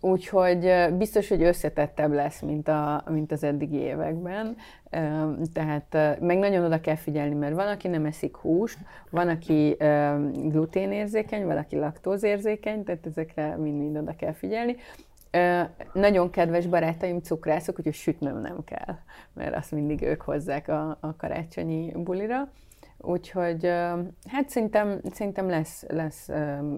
Úgyhogy 0.00 0.72
biztos, 0.96 1.28
hogy 1.28 1.42
összetettebb 1.42 2.12
lesz, 2.12 2.40
mint, 2.40 2.68
a, 2.68 3.04
mint 3.10 3.32
az 3.32 3.44
eddigi 3.44 3.76
években. 3.76 4.56
Tehát 5.52 6.20
meg 6.20 6.38
nagyon 6.38 6.64
oda 6.64 6.80
kell 6.80 6.96
figyelni, 6.96 7.34
mert 7.34 7.54
van, 7.54 7.66
aki 7.66 7.88
nem 7.88 8.04
eszik 8.04 8.36
húst, 8.36 8.78
van, 9.10 9.28
aki 9.28 9.76
gluténérzékeny, 10.32 11.44
valaki 11.44 11.76
laktózérzékeny, 11.76 12.84
tehát 12.84 13.06
ezekre 13.06 13.56
mind-mind 13.56 13.96
oda 13.96 14.16
kell 14.16 14.32
figyelni. 14.32 14.76
Nagyon 15.92 16.30
kedves 16.30 16.66
barátaim 16.66 17.20
cukrászok, 17.20 17.78
úgyhogy 17.78 17.94
sütnöm 17.94 18.40
nem 18.40 18.64
kell, 18.64 18.96
mert 19.34 19.56
azt 19.56 19.72
mindig 19.72 20.02
ők 20.02 20.20
hozzák 20.20 20.68
a, 20.68 20.96
a 21.00 21.16
karácsonyi 21.16 21.92
bulira. 21.96 22.48
Úgyhogy 23.02 23.66
hát 24.26 24.48
szerintem, 24.48 25.00
szerintem 25.12 25.48
lesz, 25.48 25.84
lesz 25.88 26.28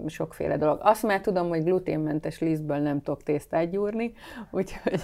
sokféle 0.07 0.57
dolog. 0.57 0.79
Azt 0.81 1.03
már 1.03 1.21
tudom, 1.21 1.49
hogy 1.49 1.63
gluténmentes 1.63 2.39
lisztből 2.39 2.77
nem 2.77 3.01
tudok 3.01 3.23
tésztát 3.23 3.69
gyúrni, 3.69 4.13
úgyhogy, 4.51 5.01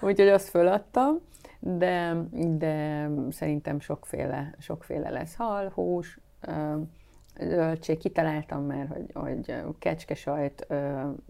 úgyhogy 0.00 0.28
azt 0.28 0.48
föladtam, 0.48 1.20
de, 1.60 2.16
de 2.58 3.08
szerintem 3.30 3.80
sokféle, 3.80 4.54
sokféle 4.58 5.10
lesz. 5.10 5.34
Hal, 5.34 5.70
hús, 5.74 6.20
zöldség, 7.40 7.98
kitaláltam 7.98 8.64
már, 8.64 8.86
hogy, 8.86 9.10
hogy 9.14 9.54
kecskesajt 9.78 10.66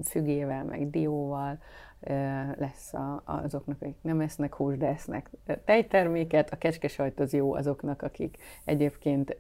fügével, 0.05 0.65
meg 0.65 0.91
dióval, 0.91 1.59
lesz 2.59 2.95
a, 2.95 3.23
azoknak, 3.25 3.83
akik 3.83 3.97
nem 4.01 4.21
esznek 4.21 4.55
hús, 4.55 4.77
de 4.77 4.87
esznek 4.87 5.31
tejterméket. 5.65 6.53
A 6.53 6.57
kecskesajt 6.57 7.21
az 7.21 7.33
jó 7.33 7.55
azoknak, 7.55 8.03
akik 8.03 8.39
egyébként 8.65 9.37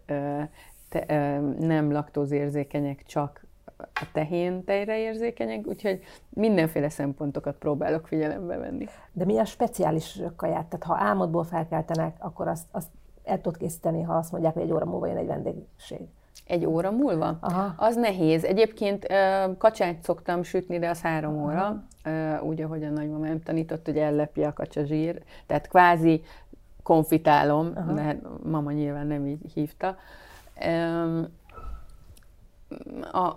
te, 0.88 1.38
nem 1.59 1.92
laktózérzékenyek, 1.92 3.03
csak 3.03 3.47
a 3.77 4.09
tehén 4.12 4.64
tejre 4.64 4.99
érzékenyek, 4.99 5.66
úgyhogy 5.66 6.03
mindenféle 6.29 6.88
szempontokat 6.88 7.57
próbálok 7.57 8.07
figyelembe 8.07 8.57
venni. 8.57 8.87
De 9.12 9.25
mi 9.25 9.38
a 9.38 9.45
speciális 9.45 10.21
kaját? 10.37 10.66
Tehát 10.66 10.85
ha 10.85 10.97
álmodból 10.97 11.45
felkeltenek, 11.45 12.16
akkor 12.19 12.49
azt, 12.49 12.66
azt 12.71 12.88
el 13.25 13.40
tudod 13.40 13.59
készíteni, 13.59 14.03
ha 14.03 14.14
azt 14.14 14.33
mondják, 14.33 14.53
hogy 14.53 14.62
egy 14.62 14.73
óra 14.73 14.85
múlva 14.85 15.07
jön 15.07 15.16
egy 15.16 15.27
vendégség. 15.27 16.09
Egy 16.47 16.67
óra 16.67 16.91
múlva? 16.91 17.37
Aha. 17.41 17.75
Az 17.77 17.97
nehéz. 17.97 18.45
Egyébként 18.45 19.07
kacsát 19.59 20.03
szoktam 20.03 20.43
sütni, 20.43 20.79
de 20.79 20.89
az 20.89 21.01
három 21.01 21.45
óra. 21.45 21.63
Aha 21.63 21.85
úgy, 22.41 22.63
ahogy 22.63 22.85
a 22.85 22.91
nagymamám 22.91 23.43
tanított, 23.43 23.85
hogy 23.85 23.99
ellepje 23.99 24.47
a 24.47 24.53
kacsa 24.53 24.85
zsír, 24.85 25.23
tehát 25.47 25.69
kvázi 25.69 26.23
konfitálom, 26.83 27.73
Aha. 27.75 27.93
mert 27.93 28.19
mama 28.45 28.73
nyilván 28.73 29.07
nem 29.07 29.27
így 29.27 29.53
hívta. 29.55 29.97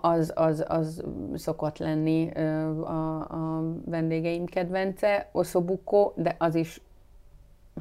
Az, 0.00 0.32
az, 0.34 0.64
az 0.68 1.04
szokott 1.34 1.78
lenni 1.78 2.30
a, 2.30 3.20
a 3.20 3.62
vendégeim 3.84 4.44
kedvence, 4.44 5.28
oszobukó, 5.32 6.12
de 6.16 6.36
az 6.38 6.54
is 6.54 6.80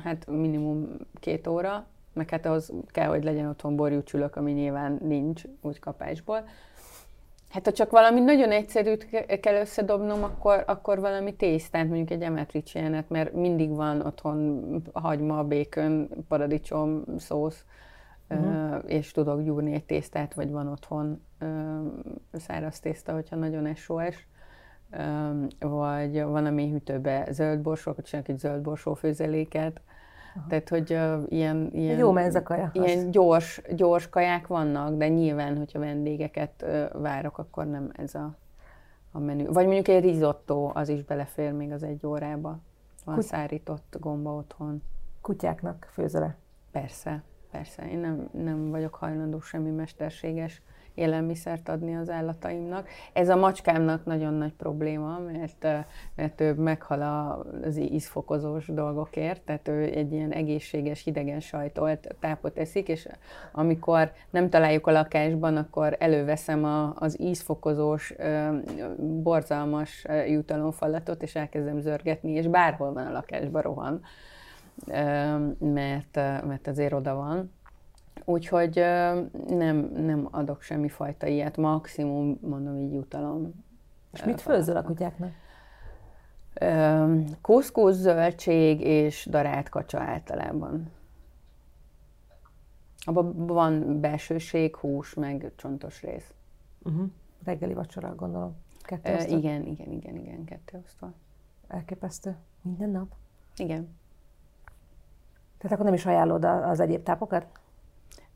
hát 0.03 0.27
minimum 0.27 0.87
két 1.19 1.47
óra, 1.47 1.85
meg 2.19 2.29
hát 2.29 2.45
az 2.45 2.73
kell, 2.87 3.07
hogy 3.07 3.23
legyen 3.23 3.47
otthon 3.47 3.75
borjúcsülök, 3.75 4.35
ami 4.35 4.51
nyilván 4.51 4.99
nincs, 5.01 5.43
úgy 5.61 5.79
kapásból. 5.79 6.43
Hát 7.49 7.65
ha 7.65 7.71
csak 7.71 7.91
valami 7.91 8.19
nagyon 8.19 8.51
egyszerűt 8.51 9.09
kell 9.39 9.55
összedobnom, 9.55 10.23
akkor, 10.23 10.63
akkor 10.67 10.99
valami 10.99 11.35
tésztát, 11.35 11.87
mondjuk 11.87 12.09
egy 12.09 12.21
emetricsénet, 12.21 13.09
mert 13.09 13.33
mindig 13.33 13.75
van 13.75 14.01
otthon 14.01 14.63
hagyma, 14.93 15.43
békön, 15.43 16.09
paradicsom, 16.27 17.03
szósz, 17.17 17.65
uh-huh. 18.29 18.83
és 18.85 19.11
tudok 19.11 19.41
gyúrni 19.41 19.73
egy 19.73 19.85
tésztát, 19.85 20.33
vagy 20.33 20.51
van 20.51 20.67
otthon 20.67 21.21
száraz 22.31 22.79
tészta, 22.79 23.13
hogyha 23.13 23.35
nagyon 23.35 23.75
SOS, 23.75 24.27
vagy 25.59 26.23
van 26.23 26.45
a 26.45 26.51
mélyhűtőbe 26.51 27.27
zöld 27.31 27.59
borsó, 27.59 27.91
akkor 27.91 28.03
csinálok 28.03 28.29
egy 28.29 28.37
zöld 28.37 28.61
borsó 28.61 28.93
főzeléket, 28.93 29.81
Aha. 30.35 30.45
Tehát, 30.47 30.69
hogy 30.69 30.93
uh, 30.93 31.23
ilyen, 31.27 31.69
ilyen, 31.73 31.97
Jó 31.97 32.15
a 32.15 32.43
kaja. 32.43 32.69
Ilyen 32.73 33.11
gyors, 33.11 33.61
gyors 33.75 34.09
kaják 34.09 34.47
vannak, 34.47 34.97
de 34.97 35.07
nyilván, 35.07 35.57
hogyha 35.57 35.79
vendégeket 35.79 36.61
uh, 36.61 37.01
várok, 37.01 37.37
akkor 37.37 37.65
nem 37.65 37.91
ez 37.93 38.15
a, 38.15 38.35
a 39.11 39.19
menü. 39.19 39.45
Vagy 39.45 39.65
mondjuk 39.65 39.87
egy 39.87 40.03
risotto, 40.03 40.71
az 40.73 40.89
is 40.89 41.03
belefér 41.03 41.51
még 41.51 41.71
az 41.71 41.83
egy 41.83 42.05
órába. 42.05 42.59
Van 43.05 43.15
Kut- 43.15 43.25
szárított 43.25 43.95
gomba 43.99 44.33
otthon. 44.33 44.81
Kutyáknak 45.21 45.87
főzele. 45.91 46.35
Persze, 46.71 47.23
persze. 47.51 47.89
Én 47.89 47.97
nem, 47.97 48.29
nem 48.31 48.69
vagyok 48.69 48.95
hajlandó 48.95 49.39
semmi 49.39 49.69
mesterséges 49.69 50.61
élelmiszert 50.99 51.69
adni 51.69 51.95
az 51.95 52.09
állataimnak. 52.09 52.87
Ez 53.13 53.29
a 53.29 53.35
macskámnak 53.35 54.05
nagyon 54.05 54.33
nagy 54.33 54.53
probléma, 54.53 55.19
mert, 55.19 55.85
mert 56.15 56.41
ő 56.41 56.53
meghal 56.53 57.01
az 57.63 57.77
ízfokozós 57.77 58.67
dolgokért, 58.67 59.41
tehát 59.41 59.67
ő 59.67 59.83
egy 59.83 60.11
ilyen 60.11 60.31
egészséges, 60.31 61.03
hidegen 61.03 61.39
sajtolt 61.39 62.15
tápot 62.19 62.57
eszik, 62.57 62.87
és 62.87 63.07
amikor 63.51 64.11
nem 64.29 64.49
találjuk 64.49 64.87
a 64.87 64.91
lakásban, 64.91 65.57
akkor 65.57 65.95
előveszem 65.99 66.63
a, 66.63 66.93
az 66.95 67.21
ízfokozós, 67.21 68.13
borzalmas 68.97 70.05
jutalomfalatot, 70.27 71.23
és 71.23 71.35
elkezdem 71.35 71.79
zörgetni, 71.79 72.31
és 72.31 72.47
bárhol 72.47 72.93
van 72.93 73.05
a 73.05 73.11
lakásban 73.11 73.61
rohan, 73.61 74.01
mert, 75.59 76.15
mert 76.45 76.67
azért 76.67 76.93
oda 76.93 77.15
van. 77.15 77.51
Úgyhogy 78.29 78.75
nem, 79.47 79.91
nem 79.93 80.27
adok 80.31 80.61
semmi 80.61 80.89
fajta 80.89 81.27
ilyet, 81.27 81.57
maximum 81.57 82.37
mondom 82.41 82.77
így 82.77 82.93
jutalom. 82.93 83.63
És 84.13 84.23
mit 84.23 84.41
főzöl 84.41 84.75
a 84.75 84.83
kutyáknak? 84.83 85.31
Kuszkusz, 87.41 87.95
zöldség 87.95 88.81
és 88.81 89.27
darált 89.29 89.69
kacsa 89.69 89.99
általában. 89.99 90.91
Abban 93.05 93.45
van 93.45 93.99
belsőség, 93.99 94.75
hús, 94.75 95.13
meg 95.13 95.51
csontos 95.55 96.01
rész. 96.01 96.33
Uh-huh. 96.83 97.09
Reggeli 97.43 97.73
vacsora, 97.73 98.15
gondolom. 98.15 98.55
Kettő 98.81 99.15
osztva? 99.15 99.37
igen, 99.37 99.65
igen, 99.65 99.91
igen, 99.91 100.15
igen, 100.15 100.43
kettő 100.43 100.81
osztva. 100.85 101.13
Elképesztő. 101.67 102.35
Minden 102.61 102.89
nap? 102.89 103.11
Igen. 103.55 103.97
Tehát 105.57 105.71
akkor 105.71 105.85
nem 105.85 105.93
is 105.93 106.05
ajánlod 106.05 106.43
az 106.43 106.79
egyéb 106.79 107.03
tápokat? 107.03 107.58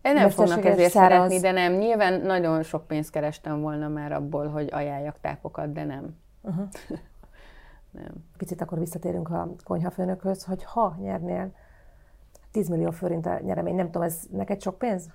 Nem 0.03 0.29
fognak 0.29 0.65
ezért 0.65 0.91
száraz. 0.91 1.11
szeretni, 1.17 1.39
de 1.39 1.51
nem. 1.51 1.73
Nyilván 1.73 2.21
nagyon 2.21 2.63
sok 2.63 2.87
pénzt 2.87 3.11
kerestem 3.11 3.61
volna 3.61 3.87
már 3.87 4.11
abból, 4.11 4.47
hogy 4.47 4.69
ajánljak 4.71 5.15
tápokat, 5.21 5.71
de 5.71 5.83
nem. 5.83 6.15
Uh-huh. 6.41 6.67
nem. 8.01 8.11
Picit 8.37 8.61
akkor 8.61 8.79
visszatérünk 8.79 9.29
a 9.29 9.47
konyhafőnökhöz, 9.63 10.43
hogy 10.43 10.63
ha 10.63 10.95
nyernél 11.01 11.51
10 12.51 12.69
millió 12.69 12.91
forint 12.91 13.25
a 13.25 13.39
nyeremény, 13.39 13.75
nem 13.75 13.85
tudom, 13.85 14.01
ez 14.01 14.19
neked 14.31 14.61
sok 14.61 14.77
pénz? 14.77 15.09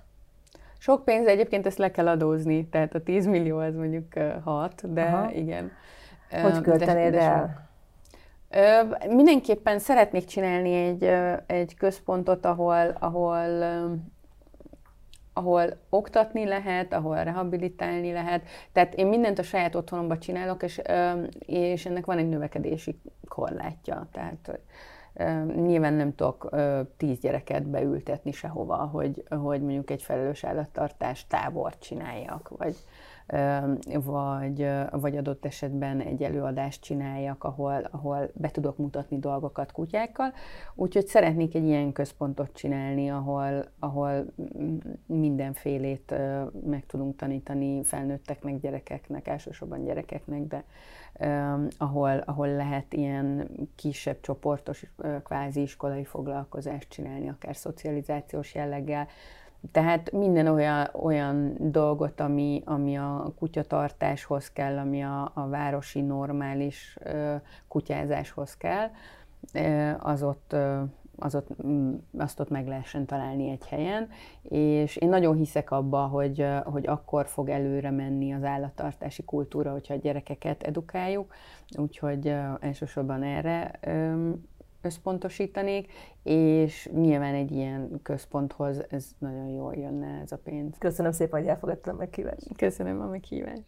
Sok 0.77 1.03
pénz, 1.03 1.27
egyébként 1.27 1.65
ezt 1.65 1.77
le 1.77 1.91
kell 1.91 2.07
adózni, 2.07 2.67
tehát 2.67 2.95
a 2.95 3.03
10 3.03 3.25
millió 3.25 3.57
az 3.57 3.75
mondjuk 3.75 4.05
6, 4.43 4.93
de 4.93 5.03
Aha. 5.03 5.31
igen. 5.31 5.71
Hogy 6.41 6.51
de- 6.51 6.61
költenéd 6.61 7.11
de 7.11 7.19
sok. 7.21 7.29
el? 7.29 7.67
Ö, 8.49 9.07
Mindenképpen 9.13 9.79
szeretnék 9.79 10.25
csinálni 10.25 10.73
egy, 10.73 11.03
egy 11.45 11.75
központot, 11.75 12.45
ahol, 12.45 12.95
ahol, 12.99 13.63
ahol 15.39 15.77
oktatni 15.89 16.45
lehet, 16.45 16.93
ahol 16.93 17.23
rehabilitálni 17.23 18.11
lehet. 18.11 18.41
Tehát 18.71 18.93
én 18.93 19.07
mindent 19.07 19.39
a 19.39 19.43
saját 19.43 19.75
otthonomban 19.75 20.19
csinálok, 20.19 20.63
és, 20.63 20.81
és 21.45 21.85
ennek 21.85 22.05
van 22.05 22.17
egy 22.17 22.29
növekedési 22.29 22.99
korlátja. 23.27 24.07
Tehát 24.11 24.59
nyilván 25.55 25.93
nem 25.93 26.15
tudok 26.15 26.49
tíz 26.97 27.19
gyereket 27.19 27.67
beültetni 27.67 28.31
sehova, 28.31 28.75
hogy, 28.75 29.23
hogy 29.29 29.61
mondjuk 29.61 29.89
egy 29.89 30.01
felelős 30.01 30.43
állattartás 30.43 31.27
tábort 31.27 31.81
csináljak, 31.81 32.49
vagy, 32.57 32.75
vagy, 34.03 34.69
vagy 34.91 35.17
adott 35.17 35.45
esetben 35.45 35.99
egy 35.99 36.23
előadást 36.23 36.81
csináljak, 36.81 37.43
ahol, 37.43 37.87
ahol 37.91 38.29
be 38.33 38.49
tudok 38.49 38.77
mutatni 38.77 39.19
dolgokat 39.19 39.71
kutyákkal. 39.71 40.33
Úgyhogy 40.75 41.07
szeretnék 41.07 41.55
egy 41.55 41.65
ilyen 41.65 41.91
központot 41.91 42.53
csinálni, 42.53 43.09
ahol, 43.09 43.65
ahol 43.79 44.25
mindenfélét 45.05 46.13
meg 46.65 46.85
tudunk 46.85 47.15
tanítani 47.15 47.83
felnőtteknek, 47.83 48.59
gyerekeknek, 48.59 49.27
elsősorban 49.27 49.83
gyerekeknek, 49.83 50.41
de 50.41 50.63
ahol, 51.77 52.17
ahol 52.25 52.47
lehet 52.47 52.93
ilyen 52.93 53.49
kisebb 53.75 54.19
csoportos 54.21 54.85
kvázi 55.23 55.61
iskolai 55.61 56.03
foglalkozást 56.03 56.89
csinálni, 56.89 57.29
akár 57.29 57.55
szocializációs 57.55 58.55
jelleggel. 58.55 59.07
Tehát 59.71 60.11
minden 60.11 60.47
olyan, 60.47 60.89
olyan 60.93 61.55
dolgot, 61.59 62.19
ami, 62.19 62.61
ami 62.65 62.97
a 62.97 63.33
kutyatartáshoz 63.37 64.51
kell, 64.51 64.77
ami 64.77 65.03
a, 65.03 65.31
a 65.33 65.47
városi 65.47 66.01
normális 66.01 66.97
ö, 67.03 67.35
kutyázáshoz 67.67 68.57
kell, 68.57 68.89
ö, 69.53 69.91
az 69.99 70.23
ott, 70.23 70.53
ö, 70.53 70.81
az 71.15 71.35
ott, 71.35 71.63
mm, 71.65 71.93
azt 72.17 72.39
ott 72.39 72.49
meg 72.49 72.67
lehessen 72.67 73.05
találni 73.05 73.49
egy 73.49 73.67
helyen, 73.67 74.09
és 74.41 74.95
én 74.95 75.09
nagyon 75.09 75.35
hiszek 75.35 75.71
abba, 75.71 76.07
hogy, 76.07 76.45
hogy 76.63 76.87
akkor 76.87 77.27
fog 77.27 77.49
előre 77.49 77.91
menni 77.91 78.33
az 78.33 78.43
állattartási 78.43 79.23
kultúra, 79.23 79.71
hogyha 79.71 79.93
a 79.93 79.97
gyerekeket 79.97 80.63
edukáljuk, 80.63 81.33
úgyhogy 81.77 82.35
elsősorban 82.59 83.23
erre 83.23 83.79
összpontosítanék, 84.81 85.91
és 86.23 86.89
nyilván 86.93 87.33
egy 87.33 87.51
ilyen 87.51 87.99
központhoz 88.03 88.85
ez 88.89 89.05
nagyon 89.17 89.47
jól 89.47 89.75
jönne 89.75 90.19
ez 90.23 90.31
a 90.31 90.37
pénz. 90.37 90.75
Köszönöm 90.77 91.11
szépen, 91.11 91.39
hogy 91.39 91.49
elfogadtam 91.49 91.95
a 91.95 91.97
meghívást. 91.97 92.55
Köszönöm 92.55 93.01
a 93.01 93.07
meghívást. 93.07 93.65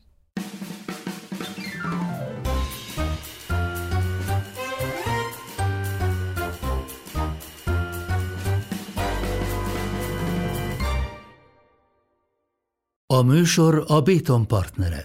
A 13.07 13.21
műsor 13.21 13.83
a 13.87 14.01
Béton 14.01 14.47
partnere. 14.47 15.03